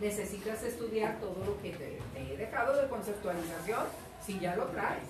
necesitas 0.00 0.62
estudiar 0.62 1.18
todo 1.20 1.44
lo 1.44 1.60
que 1.62 1.70
te, 1.70 1.98
he 2.16 2.36
dejado 2.36 2.80
de 2.80 2.88
conceptualización 2.88 3.84
si 4.24 4.38
ya 4.38 4.56
lo 4.56 4.66
traes. 4.66 5.02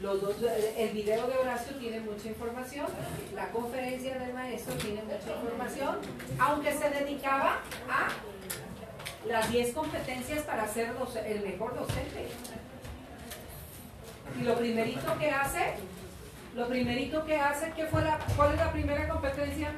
Los 0.00 0.20
dos, 0.20 0.36
el 0.76 0.90
video 0.90 1.26
de 1.26 1.36
Horacio 1.36 1.76
tiene 1.76 2.00
mucha 2.00 2.28
información, 2.28 2.86
la 3.34 3.48
conferencia 3.50 4.18
del 4.18 4.34
maestro 4.34 4.74
tiene 4.74 5.02
mucha 5.02 5.34
información, 5.40 5.98
aunque 6.38 6.72
se 6.72 6.90
dedicaba 6.90 7.60
a 7.88 8.08
las 9.26 9.50
10 9.50 9.72
competencias 9.72 10.42
para 10.42 10.68
ser 10.68 10.92
el 11.26 11.40
mejor 11.42 11.74
docente. 11.78 12.28
Y 14.38 14.42
lo 14.42 14.56
primerito 14.56 15.18
que 15.18 15.30
hace, 15.30 15.74
lo 16.54 16.68
primerito 16.68 17.24
que 17.24 17.36
hace, 17.36 17.72
¿qué 17.74 17.86
fue 17.86 18.02
la, 18.02 18.18
¿cuál 18.36 18.52
es 18.52 18.58
la 18.58 18.72
primera 18.72 19.08
competencia? 19.08 19.72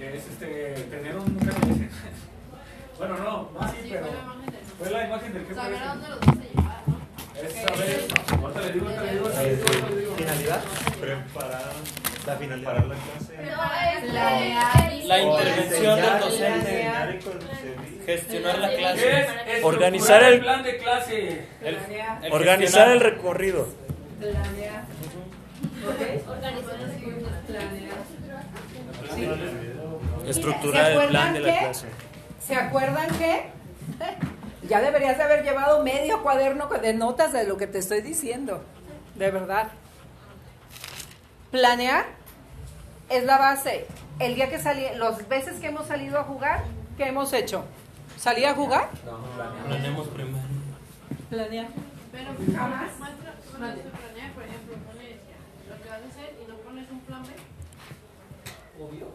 Es 0.00 0.26
este, 0.26 0.74
tener 0.90 1.16
un 1.16 1.34
KPS. 1.36 1.90
Bueno, 2.98 3.16
no, 3.16 3.50
no 3.54 3.60
así, 3.60 3.76
pero 3.88 4.06
fue 4.76 4.90
la 4.90 5.06
imagen 5.06 5.32
del 5.32 5.54
Saber 5.54 5.76
a 5.76 5.78
KPS. 5.78 5.88
dónde 5.88 6.08
los 6.08 6.18
vas 6.18 6.28
a 6.28 6.32
llevar, 6.34 6.82
¿no? 6.88 7.00
Es 7.40 7.52
saber, 7.52 8.08
ahorita 8.42 8.60
le 8.60 8.72
digo, 8.72 8.86
ahorita 8.88 9.02
le 9.04 9.12
digo, 9.12 9.26
ahorita 9.28 9.90
le. 9.90 10.16
¿Finalidad? 10.16 10.60
Preparar, 11.00 11.62
La 12.26 12.36
finalidad. 12.36 12.72
preparar 12.74 12.86
la 12.88 12.96
clase. 12.96 13.34
La- 15.06 15.20
intervención 15.22 15.96
del 16.00 16.18
docente. 16.20 17.20
Gestionar 18.04 18.58
la 18.58 18.70
¿Qué 18.70 18.76
clase. 18.78 19.26
Organizar 19.62 20.22
el- 20.24 20.40
plan 20.40 20.62
de 20.64 20.78
clase. 20.78 21.46
Organizar 22.32 22.88
el 22.90 22.98
recorrido. 23.00 23.68
planear. 24.18 24.84
Estructurar 30.26 30.86
¿Se 30.86 30.92
el 30.92 31.08
plan 31.08 31.28
acuerdan 31.28 31.34
de 31.34 31.40
la 31.40 31.52
que- 31.52 31.58
clase. 31.58 31.86
¿Se 32.46 32.54
acuerdan 32.56 33.08
que? 33.18 33.50
Ya 34.68 34.82
deberías 34.82 35.16
de 35.16 35.22
haber 35.22 35.44
llevado 35.44 35.82
medio 35.82 36.22
cuaderno 36.22 36.66
de 36.66 36.92
notas 36.92 37.32
de 37.32 37.44
lo 37.46 37.56
que 37.56 37.66
te 37.66 37.78
estoy 37.78 38.02
diciendo. 38.02 38.62
De 39.14 39.30
verdad. 39.30 39.68
Planear 41.50 42.04
es 43.08 43.24
la 43.24 43.38
base. 43.38 43.86
El 44.18 44.34
día 44.34 44.50
que 44.50 44.58
salí, 44.58 44.84
las 44.96 45.26
veces 45.26 45.58
que 45.60 45.68
hemos 45.68 45.86
salido 45.86 46.18
a 46.18 46.24
jugar, 46.24 46.64
¿qué 46.98 47.06
hemos 47.06 47.32
hecho? 47.32 47.64
¿Salí 48.18 48.44
a 48.44 48.52
jugar? 48.54 48.90
Planeamos 49.66 50.08
primero. 50.08 50.36
Planear. 51.30 51.68
Pero 52.12 52.30
Jamás. 52.54 52.98
maestra, 52.98 53.34
cuando 53.58 53.76
se 53.76 53.88
planea, 53.88 54.32
por 54.34 54.42
ejemplo, 54.42 54.74
pones 54.86 55.16
lo 55.70 55.82
que 55.82 55.88
vas 55.88 56.00
a 56.02 56.08
hacer 56.10 56.34
y 56.44 56.50
no 56.50 56.56
pones 56.56 56.90
un 56.90 57.00
plan 57.00 57.22
B. 57.22 57.28
Obvio. 58.80 59.06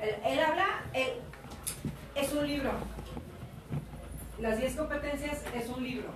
Él, 0.00 0.14
él 0.24 0.40
habla, 0.40 0.66
él- 0.94 1.20
es 2.14 2.32
un 2.32 2.46
libro. 2.46 2.70
Las 4.38 4.58
10 4.58 4.74
competencias 4.76 5.42
es 5.54 5.68
un 5.68 5.82
libro. 5.84 6.08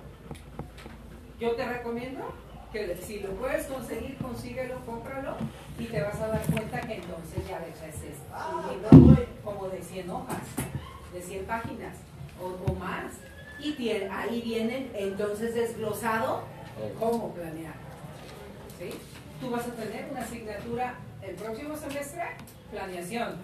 Yo 1.39 1.51
te 1.55 1.65
recomiendo 1.65 2.33
que 2.71 2.97
si 2.97 3.19
lo 3.19 3.29
puedes 3.31 3.67
conseguir, 3.67 4.17
consíguelo, 4.17 4.79
cómpralo 4.85 5.35
y 5.77 5.85
te 5.85 6.01
vas 6.01 6.15
a 6.19 6.27
dar 6.27 6.41
cuenta 6.47 6.81
que 6.81 6.95
entonces 6.95 7.47
ya 7.47 7.59
dejas 7.59 7.95
esto. 7.95 8.57
Un 8.91 9.05
libro 9.05 9.25
como 9.43 9.69
de 9.69 9.81
100 9.81 10.09
hojas, 10.09 10.41
de 11.13 11.21
100 11.21 11.45
páginas 11.45 11.95
o, 12.41 12.71
o 12.71 12.75
más. 12.75 13.13
Y 13.59 13.89
ahí 14.11 14.41
vienen 14.41 14.91
entonces 14.95 15.53
desglosado 15.53 16.43
cómo 16.99 17.33
planear. 17.33 17.73
¿Sí? 18.79 18.89
Tú 19.39 19.51
vas 19.51 19.67
a 19.67 19.71
tener 19.73 20.09
una 20.11 20.21
asignatura 20.21 20.95
el 21.27 21.35
próximo 21.35 21.75
semestre, 21.75 22.23
planeación. 22.71 23.35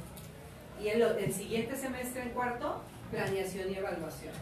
Y 0.81 0.88
el, 0.89 1.33
siguiente 1.33 1.75
semestre, 1.75 2.23
en 2.23 2.29
cuarto, 2.29 2.81
planeación 3.11 3.71
y 3.71 3.75
evaluación 3.75 4.33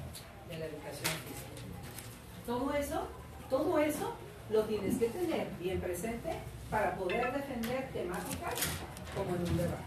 de 0.47 0.57
la 0.57 0.65
educación 0.65 1.13
física. 1.25 1.49
Todo 2.45 2.73
eso, 2.73 3.07
todo 3.49 3.79
eso 3.79 4.13
lo 4.49 4.63
tienes 4.63 4.97
que 4.97 5.07
tener 5.07 5.47
bien 5.59 5.79
presente 5.79 6.39
para 6.69 6.95
poder 6.95 7.33
defender 7.33 7.89
temáticas 7.91 8.55
como 9.15 9.35
en 9.35 9.41
un 9.41 9.57
debate. 9.57 9.83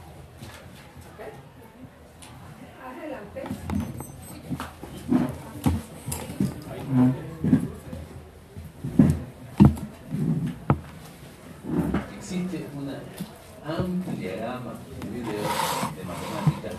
¿Ok? 1.08 1.20
Adelante. 2.84 3.42
Existe 12.18 12.66
una 12.76 12.98
amplia 13.64 14.36
gama 14.36 14.74
de 15.00 15.10
videos 15.10 15.48
de 15.96 16.04
matemáticas 16.04 16.74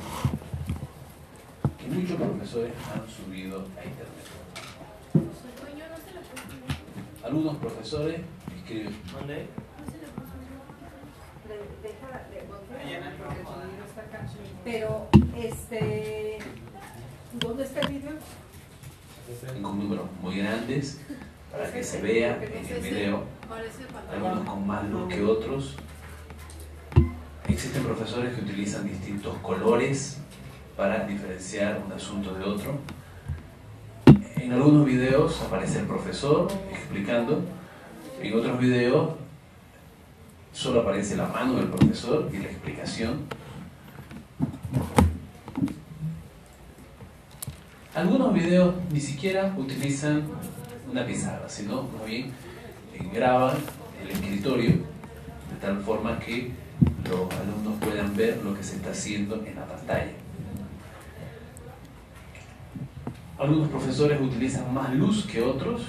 que 1.77 1.87
muchos 1.87 2.17
profesores 2.17 2.73
han 2.93 3.09
subido 3.09 3.59
a 3.59 3.85
internet. 3.85 4.27
Algunos 7.23 7.55
profesores 7.57 8.19
escriben 8.55 8.95
¿Dónde? 9.13 9.47
No 9.79 9.91
se 9.91 9.97
lo 9.97 10.07
puedo 10.13 10.33
Deja 11.81 12.07
de 12.29 12.41
porque 12.47 13.39
el 13.39 13.45
sonido 13.45 13.85
está 13.85 14.01
acá. 14.01 14.27
Pero, 14.65 15.07
este, 15.37 16.39
¿dónde 17.33 17.63
está 17.63 17.79
el 17.81 17.87
video? 17.93 18.13
con 19.61 19.79
números 19.79 20.05
muy 20.21 20.37
grandes 20.37 20.99
para 21.49 21.71
que 21.71 21.81
se 21.81 22.01
vea 22.01 22.43
en 22.43 22.65
el 22.65 22.81
video, 22.81 23.23
algunos 24.11 24.49
con 24.49 24.67
más 24.67 24.83
luz 24.89 25.13
que 25.13 25.23
otros. 25.23 25.77
Existen 27.53 27.83
profesores 27.83 28.33
que 28.33 28.41
utilizan 28.41 28.89
distintos 28.89 29.37
colores 29.43 30.17
para 30.75 31.05
diferenciar 31.05 31.83
un 31.85 31.91
asunto 31.91 32.33
de 32.33 32.43
otro. 32.43 32.79
En 34.37 34.53
algunos 34.53 34.83
videos 34.87 35.39
aparece 35.39 35.81
el 35.81 35.85
profesor 35.85 36.51
explicando, 36.71 37.43
en 38.19 38.33
otros 38.33 38.59
videos 38.59 39.11
solo 40.51 40.81
aparece 40.81 41.15
la 41.15 41.27
mano 41.27 41.57
del 41.57 41.67
profesor 41.67 42.27
y 42.33 42.37
la 42.37 42.45
explicación. 42.45 43.19
Algunos 47.93 48.33
videos 48.33 48.73
ni 48.91 48.99
siquiera 48.99 49.53
utilizan 49.55 50.23
una 50.91 51.05
pizarra, 51.05 51.47
sino 51.47 51.83
más 51.83 52.03
bien 52.07 52.31
graban 53.13 53.57
el 54.01 54.09
escritorio 54.09 54.69
de 54.71 55.55
tal 55.61 55.79
forma 55.83 56.19
que 56.19 56.62
los 57.09 57.33
alumnos 57.33 57.75
puedan 57.79 58.15
ver 58.15 58.37
lo 58.43 58.55
que 58.55 58.63
se 58.63 58.77
está 58.77 58.91
haciendo 58.91 59.43
en 59.45 59.55
la 59.55 59.65
pantalla. 59.65 60.11
Algunos 63.37 63.69
profesores 63.69 64.21
utilizan 64.21 64.73
más 64.73 64.93
luz 64.93 65.25
que 65.25 65.41
otros. 65.41 65.81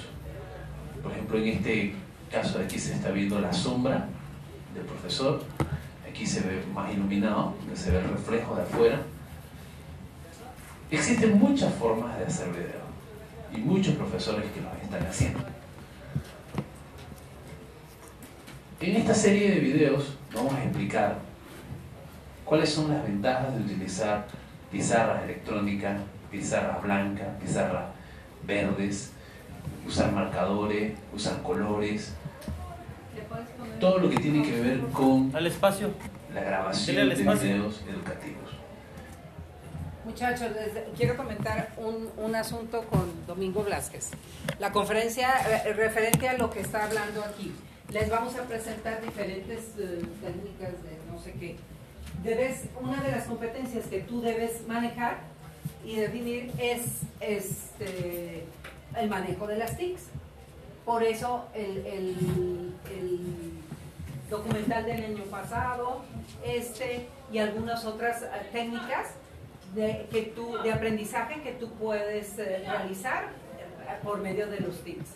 Por 1.01 1.11
ejemplo, 1.11 1.37
en 1.37 1.47
este 1.47 1.93
caso 2.31 2.59
aquí 2.59 2.77
se 2.79 2.93
está 2.93 3.11
viendo 3.11 3.39
la 3.39 3.53
sombra 3.53 4.07
del 4.73 4.83
profesor. 4.83 5.43
Aquí 6.09 6.25
se 6.25 6.41
ve 6.41 6.63
más 6.73 6.93
iluminado, 6.93 7.53
se 7.73 7.91
ve 7.91 7.99
el 7.99 8.09
reflejo 8.09 8.55
de 8.55 8.63
afuera. 8.63 9.01
Existen 10.91 11.39
muchas 11.39 11.73
formas 11.75 12.17
de 12.17 12.25
hacer 12.25 12.49
video 12.49 12.85
y 13.53 13.57
muchos 13.57 13.95
profesores 13.95 14.45
que 14.51 14.61
los 14.61 14.73
están 14.81 15.05
haciendo. 15.07 15.39
En 18.81 18.95
esta 18.97 19.13
serie 19.13 19.51
de 19.51 19.59
videos 19.59 20.17
vamos 20.35 20.53
a 20.53 20.63
explicar 20.63 21.15
cuáles 22.43 22.69
son 22.69 22.91
las 22.91 23.03
ventajas 23.03 23.55
de 23.55 23.61
utilizar 23.61 24.25
pizarras 24.71 25.23
electrónicas, 25.23 25.99
pizarras 26.31 26.81
blancas, 26.83 27.27
pizarras 27.41 27.85
verdes, 28.45 29.11
usar 29.87 30.11
marcadores, 30.11 30.93
usar 31.13 31.41
colores, 31.41 32.13
todo 33.79 33.99
lo 33.99 34.09
que 34.09 34.17
tiene 34.17 34.43
que 34.43 34.59
ver 34.61 34.79
con 34.91 35.31
Al 35.35 35.47
espacio. 35.47 35.91
la 36.33 36.41
grabación 36.41 36.95
de 36.95 37.01
al 37.01 37.11
espacio. 37.13 37.41
videos 37.41 37.81
educativos. 37.87 38.41
Muchachos, 40.03 40.51
les- 40.51 40.95
quiero 40.95 41.17
comentar 41.17 41.69
un, 41.77 42.09
un 42.17 42.35
asunto 42.35 42.83
con 42.83 43.25
Domingo 43.25 43.63
Blázquez. 43.63 44.11
La 44.59 44.71
conferencia 44.71 45.29
eh, 45.65 45.73
referente 45.73 46.29
a 46.29 46.37
lo 46.37 46.51
que 46.51 46.59
está 46.59 46.85
hablando 46.85 47.23
aquí. 47.23 47.51
Les 47.91 48.09
vamos 48.09 48.35
a 48.35 48.43
presentar 48.43 49.01
diferentes 49.01 49.59
eh, 49.77 50.01
técnicas 50.21 50.73
de 50.83 50.97
no 51.11 51.19
sé 51.19 51.33
qué. 51.33 51.55
Debes, 52.23 52.63
una 52.81 53.01
de 53.01 53.11
las 53.11 53.25
competencias 53.25 53.85
que 53.85 53.99
tú 54.01 54.21
debes 54.21 54.67
manejar 54.67 55.19
y 55.85 55.97
definir 55.97 56.51
es 56.57 56.81
este, 57.19 58.45
el 58.97 59.09
manejo 59.09 59.47
de 59.47 59.57
las 59.57 59.77
TICs. 59.77 60.03
Por 60.83 61.03
eso 61.03 61.45
el, 61.53 61.85
el- 61.85 62.73
el 62.91 63.19
documental 64.29 64.85
del 64.85 65.03
año 65.05 65.23
pasado, 65.25 66.01
este 66.43 67.07
y 67.31 67.37
algunas 67.37 67.85
otras 67.85 68.23
eh, 68.23 68.27
técnicas 68.51 69.07
de, 69.75 70.07
que 70.11 70.23
tú, 70.23 70.57
de 70.63 70.71
aprendizaje 70.73 71.41
que 71.41 71.51
tú 71.53 71.69
puedes 71.73 72.37
eh, 72.39 72.63
realizar 72.67 73.29
por 74.03 74.19
medio 74.19 74.47
de 74.47 74.59
los 74.61 74.79
tips. 74.83 75.09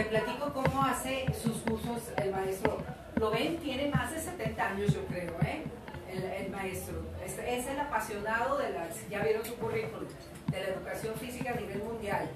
Te 0.00 0.06
platico 0.06 0.50
cómo 0.54 0.82
hace 0.82 1.26
sus 1.34 1.58
cursos 1.58 2.10
el 2.16 2.30
maestro. 2.30 2.78
Lo 3.16 3.30
ven, 3.30 3.58
tiene 3.58 3.90
más 3.90 4.10
de 4.10 4.18
70 4.18 4.66
años, 4.66 4.94
yo 4.94 5.04
creo, 5.04 5.34
¿eh? 5.42 5.62
el, 6.10 6.24
el 6.24 6.50
maestro. 6.50 7.02
Es, 7.22 7.36
es 7.36 7.66
el 7.66 7.78
apasionado 7.78 8.56
de 8.56 8.70
las, 8.70 9.06
ya 9.10 9.22
vieron 9.22 9.44
su 9.44 9.56
currículum, 9.56 10.08
de 10.50 10.58
la 10.58 10.68
educación 10.68 11.14
física 11.16 11.50
a 11.50 11.60
nivel 11.60 11.82
mundial. 11.82 12.30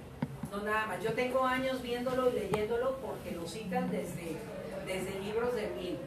No 0.51 0.61
nada 0.61 0.89
más. 0.89 1.03
Yo 1.03 1.15
tengo 1.15 1.43
años 1.43 1.81
viéndolo 1.81 2.29
y 2.29 2.35
leyéndolo 2.35 2.99
porque 2.99 3.31
lo 3.31 3.47
citan 3.47 3.91
desde, 3.91 4.37
desde 4.85 5.19
libros 5.21 5.55
de 5.55 5.69
mil. 5.69 5.99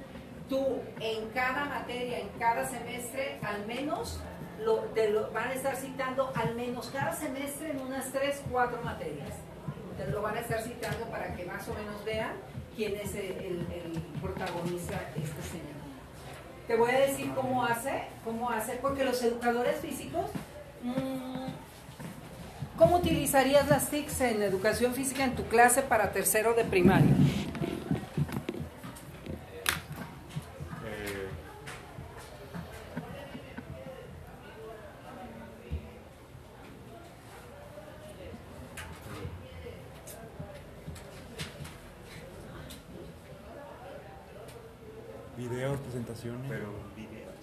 Tú 0.48 0.84
en 1.00 1.28
cada 1.30 1.66
materia, 1.66 2.20
en 2.20 2.30
cada 2.38 2.70
semestre, 2.70 3.40
al 3.42 3.66
menos 3.66 4.20
lo, 4.64 4.76
te 4.94 5.10
lo 5.10 5.32
van 5.32 5.48
a 5.48 5.54
estar 5.56 5.76
citando 5.76 6.32
al 6.36 6.54
menos 6.54 6.92
cada 6.94 7.14
semestre 7.14 7.72
en 7.72 7.82
unas 7.82 8.12
3, 8.12 8.44
4 8.52 8.80
materias. 8.84 9.34
Lo 10.12 10.22
van 10.22 10.38
a 10.38 10.40
estar 10.40 10.62
citando 10.62 11.06
para 11.06 11.36
que 11.36 11.46
más 11.46 11.68
o 11.68 11.74
menos 11.74 12.04
vean 12.06 12.32
quién 12.76 12.96
es 12.96 13.14
el, 13.16 13.32
el- 13.32 13.68
el 13.74 14.02
protagonista, 14.22 14.94
este 15.16 15.42
señor. 15.42 15.78
Te 16.68 16.76
voy 16.76 16.92
a 16.92 17.00
decir 17.00 17.32
cómo 17.34 17.64
hace, 17.66 18.04
cómo 18.24 18.50
hace, 18.50 18.74
porque 18.82 19.04
los 19.06 19.22
educadores 19.24 19.78
físicos, 19.78 20.30
mm, 20.84 21.48
¿cómo 22.78 22.98
utilizarías 22.98 23.68
las 23.70 23.90
TICs 23.90 24.22
en 24.22 24.42
educación 24.44 24.94
física 24.94 25.24
en 25.24 25.36
tu 25.36 25.44
clase 25.46 25.82
para 25.82 26.12
tercero 26.12 26.54
de 26.54 26.64
primaria? 26.66 27.14
Pero 46.48 46.68
videos. 46.96 47.36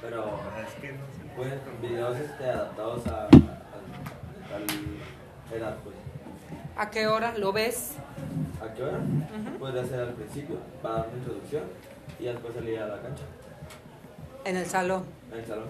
Pero 0.00 0.40
Es 0.66 0.74
que 0.80 0.92
no 0.92 1.04
sé. 1.06 1.32
pues 1.36 1.52
videos 1.82 2.16
este, 2.18 2.44
adaptados 2.50 3.06
a, 3.06 3.22
a, 3.22 3.26
a 3.26 3.28
tal 4.48 5.56
edad, 5.56 5.76
pues. 5.84 5.96
¿A 6.76 6.90
qué 6.90 7.06
hora 7.08 7.36
lo 7.36 7.52
ves? 7.52 7.92
¿A 8.62 8.72
qué 8.74 8.82
hora? 8.84 8.98
Ujú. 8.98 9.58
Podría 9.58 9.84
ser 9.84 10.00
al 10.00 10.12
principio, 10.14 10.56
para 10.82 10.94
dar 10.96 11.08
una 11.08 11.18
introducción 11.18 11.64
y 12.18 12.24
después 12.24 12.54
salir 12.54 12.78
a 12.78 12.86
la 12.88 13.02
cancha, 13.02 13.22
En 14.44 14.56
el 14.56 14.66
salón. 14.66 15.04
en 15.32 15.38
el 15.38 15.46
salón. 15.46 15.68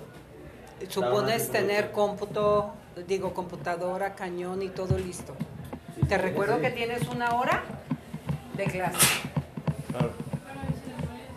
Supones 0.89 1.51
tener 1.51 1.91
cómputo, 1.93 2.73
digo, 3.07 3.35
computadora, 3.35 4.15
cañón 4.15 4.63
y 4.63 4.69
todo 4.69 4.97
listo. 4.99 5.35
Sí, 5.97 6.03
Te 6.07 6.17
sí, 6.17 6.21
recuerdo 6.23 6.57
sí. 6.57 6.63
que 6.63 6.71
tienes 6.71 7.09
una 7.09 7.35
hora 7.35 7.63
de 8.57 8.65
clase. 8.65 9.21
Claro. 9.91 10.11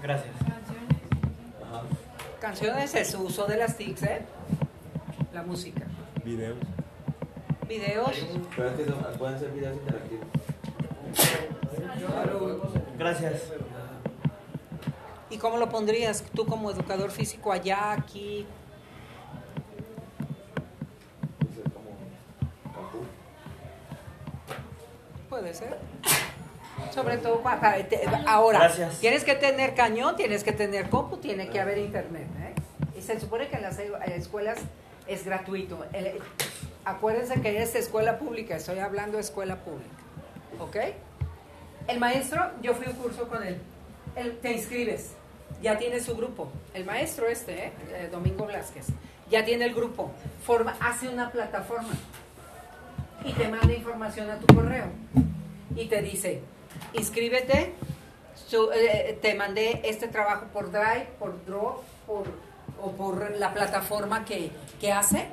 Gracias. 0.03 0.33
Canciones 2.41 2.95
es 2.95 3.13
uso 3.13 3.45
de 3.45 3.55
las 3.57 3.77
TICs, 3.77 4.03
¿eh? 4.03 4.21
La 5.31 5.43
música. 5.43 5.83
Videos. 6.25 6.57
Videos. 7.69 8.11
Pero 8.55 8.69
es 8.69 8.75
que 8.75 8.85
son- 8.85 9.17
pueden 9.19 9.39
ser 9.39 9.51
videos 9.51 9.77
interactivos. 9.77 10.25
Gracias. 12.97 13.43
¿Y 15.29 15.37
cómo 15.37 15.57
lo 15.57 15.69
pondrías 15.69 16.23
tú 16.35 16.45
como 16.47 16.71
educador 16.71 17.11
físico 17.11 17.51
allá, 17.51 17.93
aquí? 17.93 18.45
Puede 21.39 21.53
ser 21.53 21.63
como 21.71 21.91
Cancún. 22.73 23.07
Puede 25.29 25.53
ser. 25.53 25.77
Sobre 26.93 27.17
todo 27.17 27.41
pa- 27.41 27.59
para, 27.59 27.77
ahora, 28.27 28.59
Gracias. 28.59 28.99
tienes 28.99 29.23
que 29.23 29.35
tener 29.35 29.75
cañón, 29.75 30.15
tienes 30.15 30.43
que 30.43 30.51
tener 30.51 30.89
compu, 30.89 31.17
tiene 31.17 31.49
que 31.49 31.59
haber 31.59 31.77
internet. 31.77 32.27
¿eh? 32.41 32.53
Y 32.97 33.01
se 33.01 33.19
supone 33.19 33.47
que 33.47 33.55
en 33.57 33.61
las 33.61 33.79
e- 33.79 33.91
escuelas 34.15 34.59
es 35.07 35.25
gratuito. 35.25 35.85
El- 35.93 36.19
acuérdense 36.85 37.41
que 37.41 37.61
es 37.61 37.75
escuela 37.75 38.17
pública, 38.19 38.55
estoy 38.57 38.79
hablando 38.79 39.17
de 39.17 39.21
escuela 39.23 39.57
pública. 39.57 39.89
¿Ok? 40.59 40.75
El 41.87 41.99
maestro, 41.99 42.51
yo 42.61 42.73
fui 42.73 42.85
a 42.87 42.89
un 42.89 42.95
curso 42.95 43.27
con 43.27 43.41
él. 43.43 43.57
Él- 44.15 44.37
te 44.41 44.51
inscribes, 44.51 45.11
ya 45.61 45.77
tiene 45.77 45.99
su 46.01 46.15
grupo. 46.15 46.51
El 46.73 46.85
maestro 46.85 47.27
este, 47.27 47.67
¿eh? 47.67 47.71
Eh, 47.93 48.09
Domingo 48.11 48.45
Blasquez, 48.45 48.87
ya 49.29 49.45
tiene 49.45 49.65
el 49.65 49.73
grupo. 49.73 50.11
Forma, 50.45 50.75
hace 50.81 51.07
una 51.07 51.31
plataforma 51.31 51.93
y 53.23 53.31
te 53.33 53.47
manda 53.47 53.71
información 53.73 54.29
a 54.29 54.37
tu 54.37 54.53
correo 54.53 54.85
y 55.75 55.85
te 55.87 56.01
dice, 56.01 56.41
inscríbete, 56.93 57.73
su- 58.47 58.71
eh, 58.71 59.17
te 59.21 59.33
mandé 59.35 59.81
este 59.83 60.07
trabajo 60.07 60.45
por 60.53 60.71
Drive, 60.71 61.07
por 61.19 61.43
Drop, 61.45 61.81
por, 62.05 62.25
o 62.81 62.91
por 62.91 63.31
la 63.37 63.53
plataforma 63.53 64.25
que, 64.25 64.51
que 64.79 64.91
hace. 64.91 65.27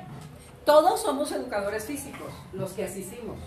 Todos 0.65 1.01
somos 1.01 1.31
educadores 1.31 1.85
físicos, 1.85 2.31
los 2.53 2.71
que 2.73 2.83
asistimos. 2.85 3.37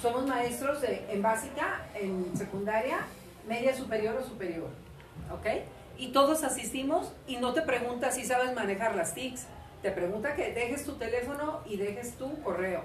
Somos 0.00 0.26
maestros 0.26 0.78
en 0.82 1.22
básica, 1.22 1.86
en 1.94 2.36
secundaria, 2.36 2.98
media 3.46 3.76
superior 3.76 4.16
o 4.16 4.24
superior. 4.26 4.68
¿Ok? 5.32 5.46
Y 5.98 6.08
todos 6.12 6.42
asistimos 6.42 7.12
y 7.28 7.36
no 7.36 7.52
te 7.52 7.62
pregunta 7.62 8.10
si 8.10 8.24
sabes 8.24 8.54
manejar 8.54 8.96
las 8.96 9.14
TICs. 9.14 9.46
Te 9.82 9.90
pregunta 9.92 10.34
que 10.34 10.52
dejes 10.52 10.84
tu 10.84 10.94
teléfono 10.94 11.60
y 11.66 11.76
dejes 11.76 12.14
tu 12.16 12.40
correo. 12.42 12.82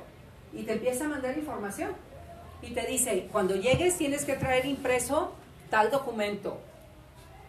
Y 0.53 0.63
te 0.63 0.73
empieza 0.73 1.05
a 1.05 1.07
mandar 1.07 1.35
información. 1.37 1.91
Y 2.61 2.71
te 2.71 2.85
dice, 2.87 3.27
cuando 3.31 3.55
llegues 3.55 3.97
tienes 3.97 4.25
que 4.25 4.33
traer 4.35 4.65
impreso 4.65 5.33
tal 5.69 5.91
documento, 5.91 6.57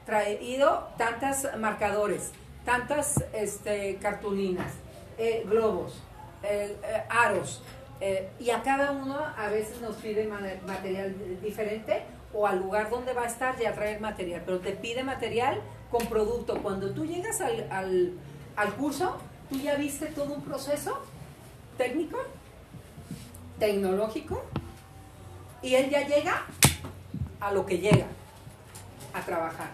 traído 0.07 0.89
tantas 0.97 1.57
marcadores, 1.59 2.31
tantas 2.65 3.25
este, 3.33 3.97
cartulinas, 3.97 4.73
eh, 5.19 5.45
globos, 5.47 5.95
eh, 6.43 6.77
eh, 6.83 7.03
aros. 7.09 7.63
y 8.39 8.51
a 8.51 8.63
cada 8.63 8.93
uno 8.93 9.17
a 9.37 9.49
veces 9.49 9.81
nos 9.81 9.97
pide 9.97 10.25
ma- 10.29 10.41
material 10.67 11.15
diferente 11.43 12.03
o 12.33 12.47
al 12.47 12.59
lugar 12.61 12.91
donde 12.91 13.13
va 13.13 13.23
a 13.23 13.27
estar 13.27 13.59
ya 13.59 13.73
traer 13.75 14.01
material, 14.01 14.43
pero 14.47 14.61
te 14.61 14.73
pide 14.73 15.03
material 15.03 15.61
con 15.91 16.07
producto. 16.07 16.59
Cuando 16.63 16.91
tú 16.91 17.07
llegas 17.07 17.41
al, 17.41 17.67
al, 17.73 18.13
al 18.55 18.75
curso, 18.75 19.17
tú 19.51 19.57
ya 19.59 19.75
viste 19.75 20.07
todo 20.07 20.33
un 20.35 20.43
proceso 20.43 21.01
técnico, 21.77 22.19
tecnológico, 23.59 24.45
y 25.63 25.75
él 25.75 25.91
ya 25.91 26.07
llega 26.07 26.45
a 27.41 27.53
lo 27.53 27.67
que 27.67 27.79
llega, 27.79 28.07
a 29.13 29.21
trabajar. 29.23 29.71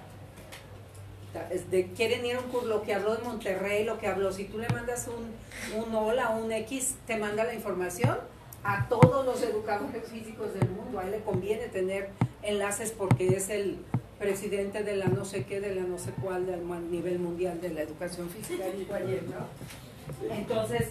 Quieren 1.97 2.25
ir 2.25 2.37
a 2.37 2.41
un 2.41 2.49
curso, 2.49 2.69
lo 2.69 2.83
que 2.83 2.95
habló 2.95 3.17
de 3.17 3.23
Monterrey, 3.25 3.85
lo 3.85 3.99
que 3.99 4.07
habló, 4.07 4.33
si 4.33 4.45
tú 4.45 4.59
le 4.59 4.69
mandas 4.69 5.09
un, 5.09 5.83
un 5.83 5.95
hola, 5.95 6.31
un 6.31 6.53
X, 6.53 6.95
te 7.07 7.17
manda 7.17 7.43
la 7.45 7.55
información 7.55 8.19
a 8.63 8.89
todos 8.89 9.27
los 9.27 9.43
educadores 9.43 10.09
físicos 10.09 10.55
del 10.55 10.69
mundo. 10.71 11.01
A 11.01 11.05
él 11.05 11.11
le 11.11 11.21
conviene 11.21 11.69
tener 11.69 12.11
enlaces 12.43 12.93
porque 12.93 13.37
es 13.37 13.49
el 13.51 13.79
presidente 14.19 14.85
de 14.85 14.97
la 14.97 15.07
no 15.07 15.25
sé 15.25 15.45
qué, 15.45 15.61
de 15.61 15.75
la 15.75 15.83
no 15.83 15.99
sé 15.99 16.13
cuál, 16.13 16.47
del 16.47 16.63
nivel 16.91 17.19
mundial 17.19 17.61
de 17.61 17.71
la 17.71 17.83
educación 17.83 18.31
física, 18.31 18.65
ayer, 18.65 19.25
¿no? 19.25 20.33
Entonces, 20.33 20.91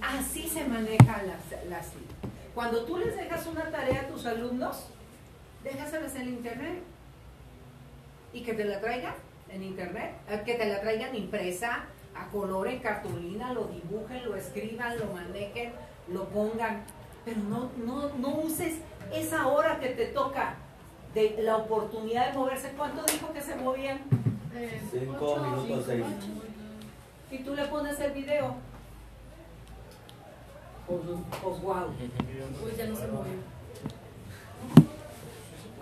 así 0.00 0.48
se 0.48 0.64
manejan 0.64 1.26
las, 1.26 1.68
las 1.68 1.88
Cuando 2.58 2.80
tú 2.80 2.96
les 2.96 3.16
dejas 3.16 3.46
una 3.46 3.70
tarea 3.70 4.00
a 4.00 4.08
tus 4.08 4.26
alumnos, 4.26 4.86
déjaselas 5.62 6.16
en 6.16 6.26
internet 6.26 6.82
y 8.32 8.42
que 8.42 8.52
te 8.52 8.64
la 8.64 8.80
traigan 8.80 9.14
en 9.48 9.62
internet, 9.62 10.16
eh, 10.28 10.42
que 10.44 10.54
te 10.54 10.66
la 10.66 10.80
traigan 10.80 11.14
impresa, 11.14 11.84
a 12.16 12.26
color, 12.32 12.66
en 12.66 12.80
cartulina, 12.80 13.52
lo 13.52 13.66
dibujen, 13.66 14.24
lo 14.24 14.34
escriban, 14.34 14.98
lo 14.98 15.04
manejen, 15.14 15.70
lo 16.08 16.24
pongan, 16.30 16.82
pero 17.24 17.38
no, 17.42 17.70
no, 17.76 18.08
no 18.16 18.28
uses 18.40 18.78
esa 19.14 19.46
hora 19.46 19.78
que 19.78 19.90
te 19.90 20.06
toca 20.06 20.56
de 21.14 21.36
la 21.40 21.58
oportunidad 21.58 22.32
de 22.32 22.38
moverse. 22.38 22.72
¿Cuánto 22.76 23.04
dijo 23.04 23.32
que 23.32 23.40
se 23.40 23.54
movían? 23.54 24.00
Eh, 24.52 24.82
Cinco 24.90 25.34
ocho, 25.34 25.42
minutos, 25.44 25.64
cinco, 25.68 25.82
seis. 25.86 26.04
Y 27.30 27.38
tú 27.38 27.54
le 27.54 27.66
pones 27.66 28.00
el 28.00 28.10
video. 28.10 28.56
Pues, 30.88 31.00
pues 32.62 32.76
ya 32.78 32.86
no 32.86 32.96
se 32.96 33.06
movió. 33.08 33.32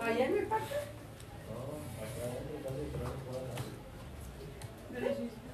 Allá 0.02 0.26
en 0.26 0.38
el 0.38 0.46
parque. 0.46 0.74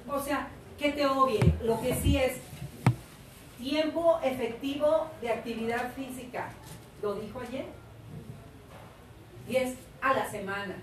O 0.09 0.19
sea, 0.19 0.47
que 0.79 0.91
te 0.91 1.05
obvie. 1.05 1.39
Lo 1.61 1.79
que 1.79 1.93
sí 1.95 2.17
es 2.17 2.37
tiempo 3.59 4.19
efectivo 4.23 5.07
de 5.21 5.29
actividad 5.29 5.93
física. 5.93 6.49
Lo 7.03 7.13
dijo 7.15 7.39
ayer. 7.39 7.65
Y 9.47 9.57
es 9.57 9.75
a 10.01 10.13
la 10.13 10.31
semana. 10.31 10.77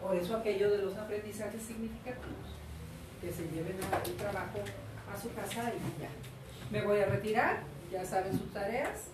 Por 0.00 0.14
eso 0.14 0.36
aquello 0.36 0.70
de 0.70 0.78
los 0.78 0.96
aprendizajes 0.96 1.62
significativos. 1.62 2.46
Que 3.20 3.32
se 3.32 3.42
lleven 3.48 3.76
el 4.04 4.14
trabajo 4.14 4.60
a 5.12 5.20
su 5.20 5.34
casa 5.34 5.72
y 5.72 6.00
ya. 6.00 6.10
Me 6.70 6.82
voy 6.82 7.00
a 7.00 7.06
retirar. 7.06 7.60
Ya 7.92 8.04
saben 8.04 8.32
sus 8.38 8.52
tareas. 8.52 9.08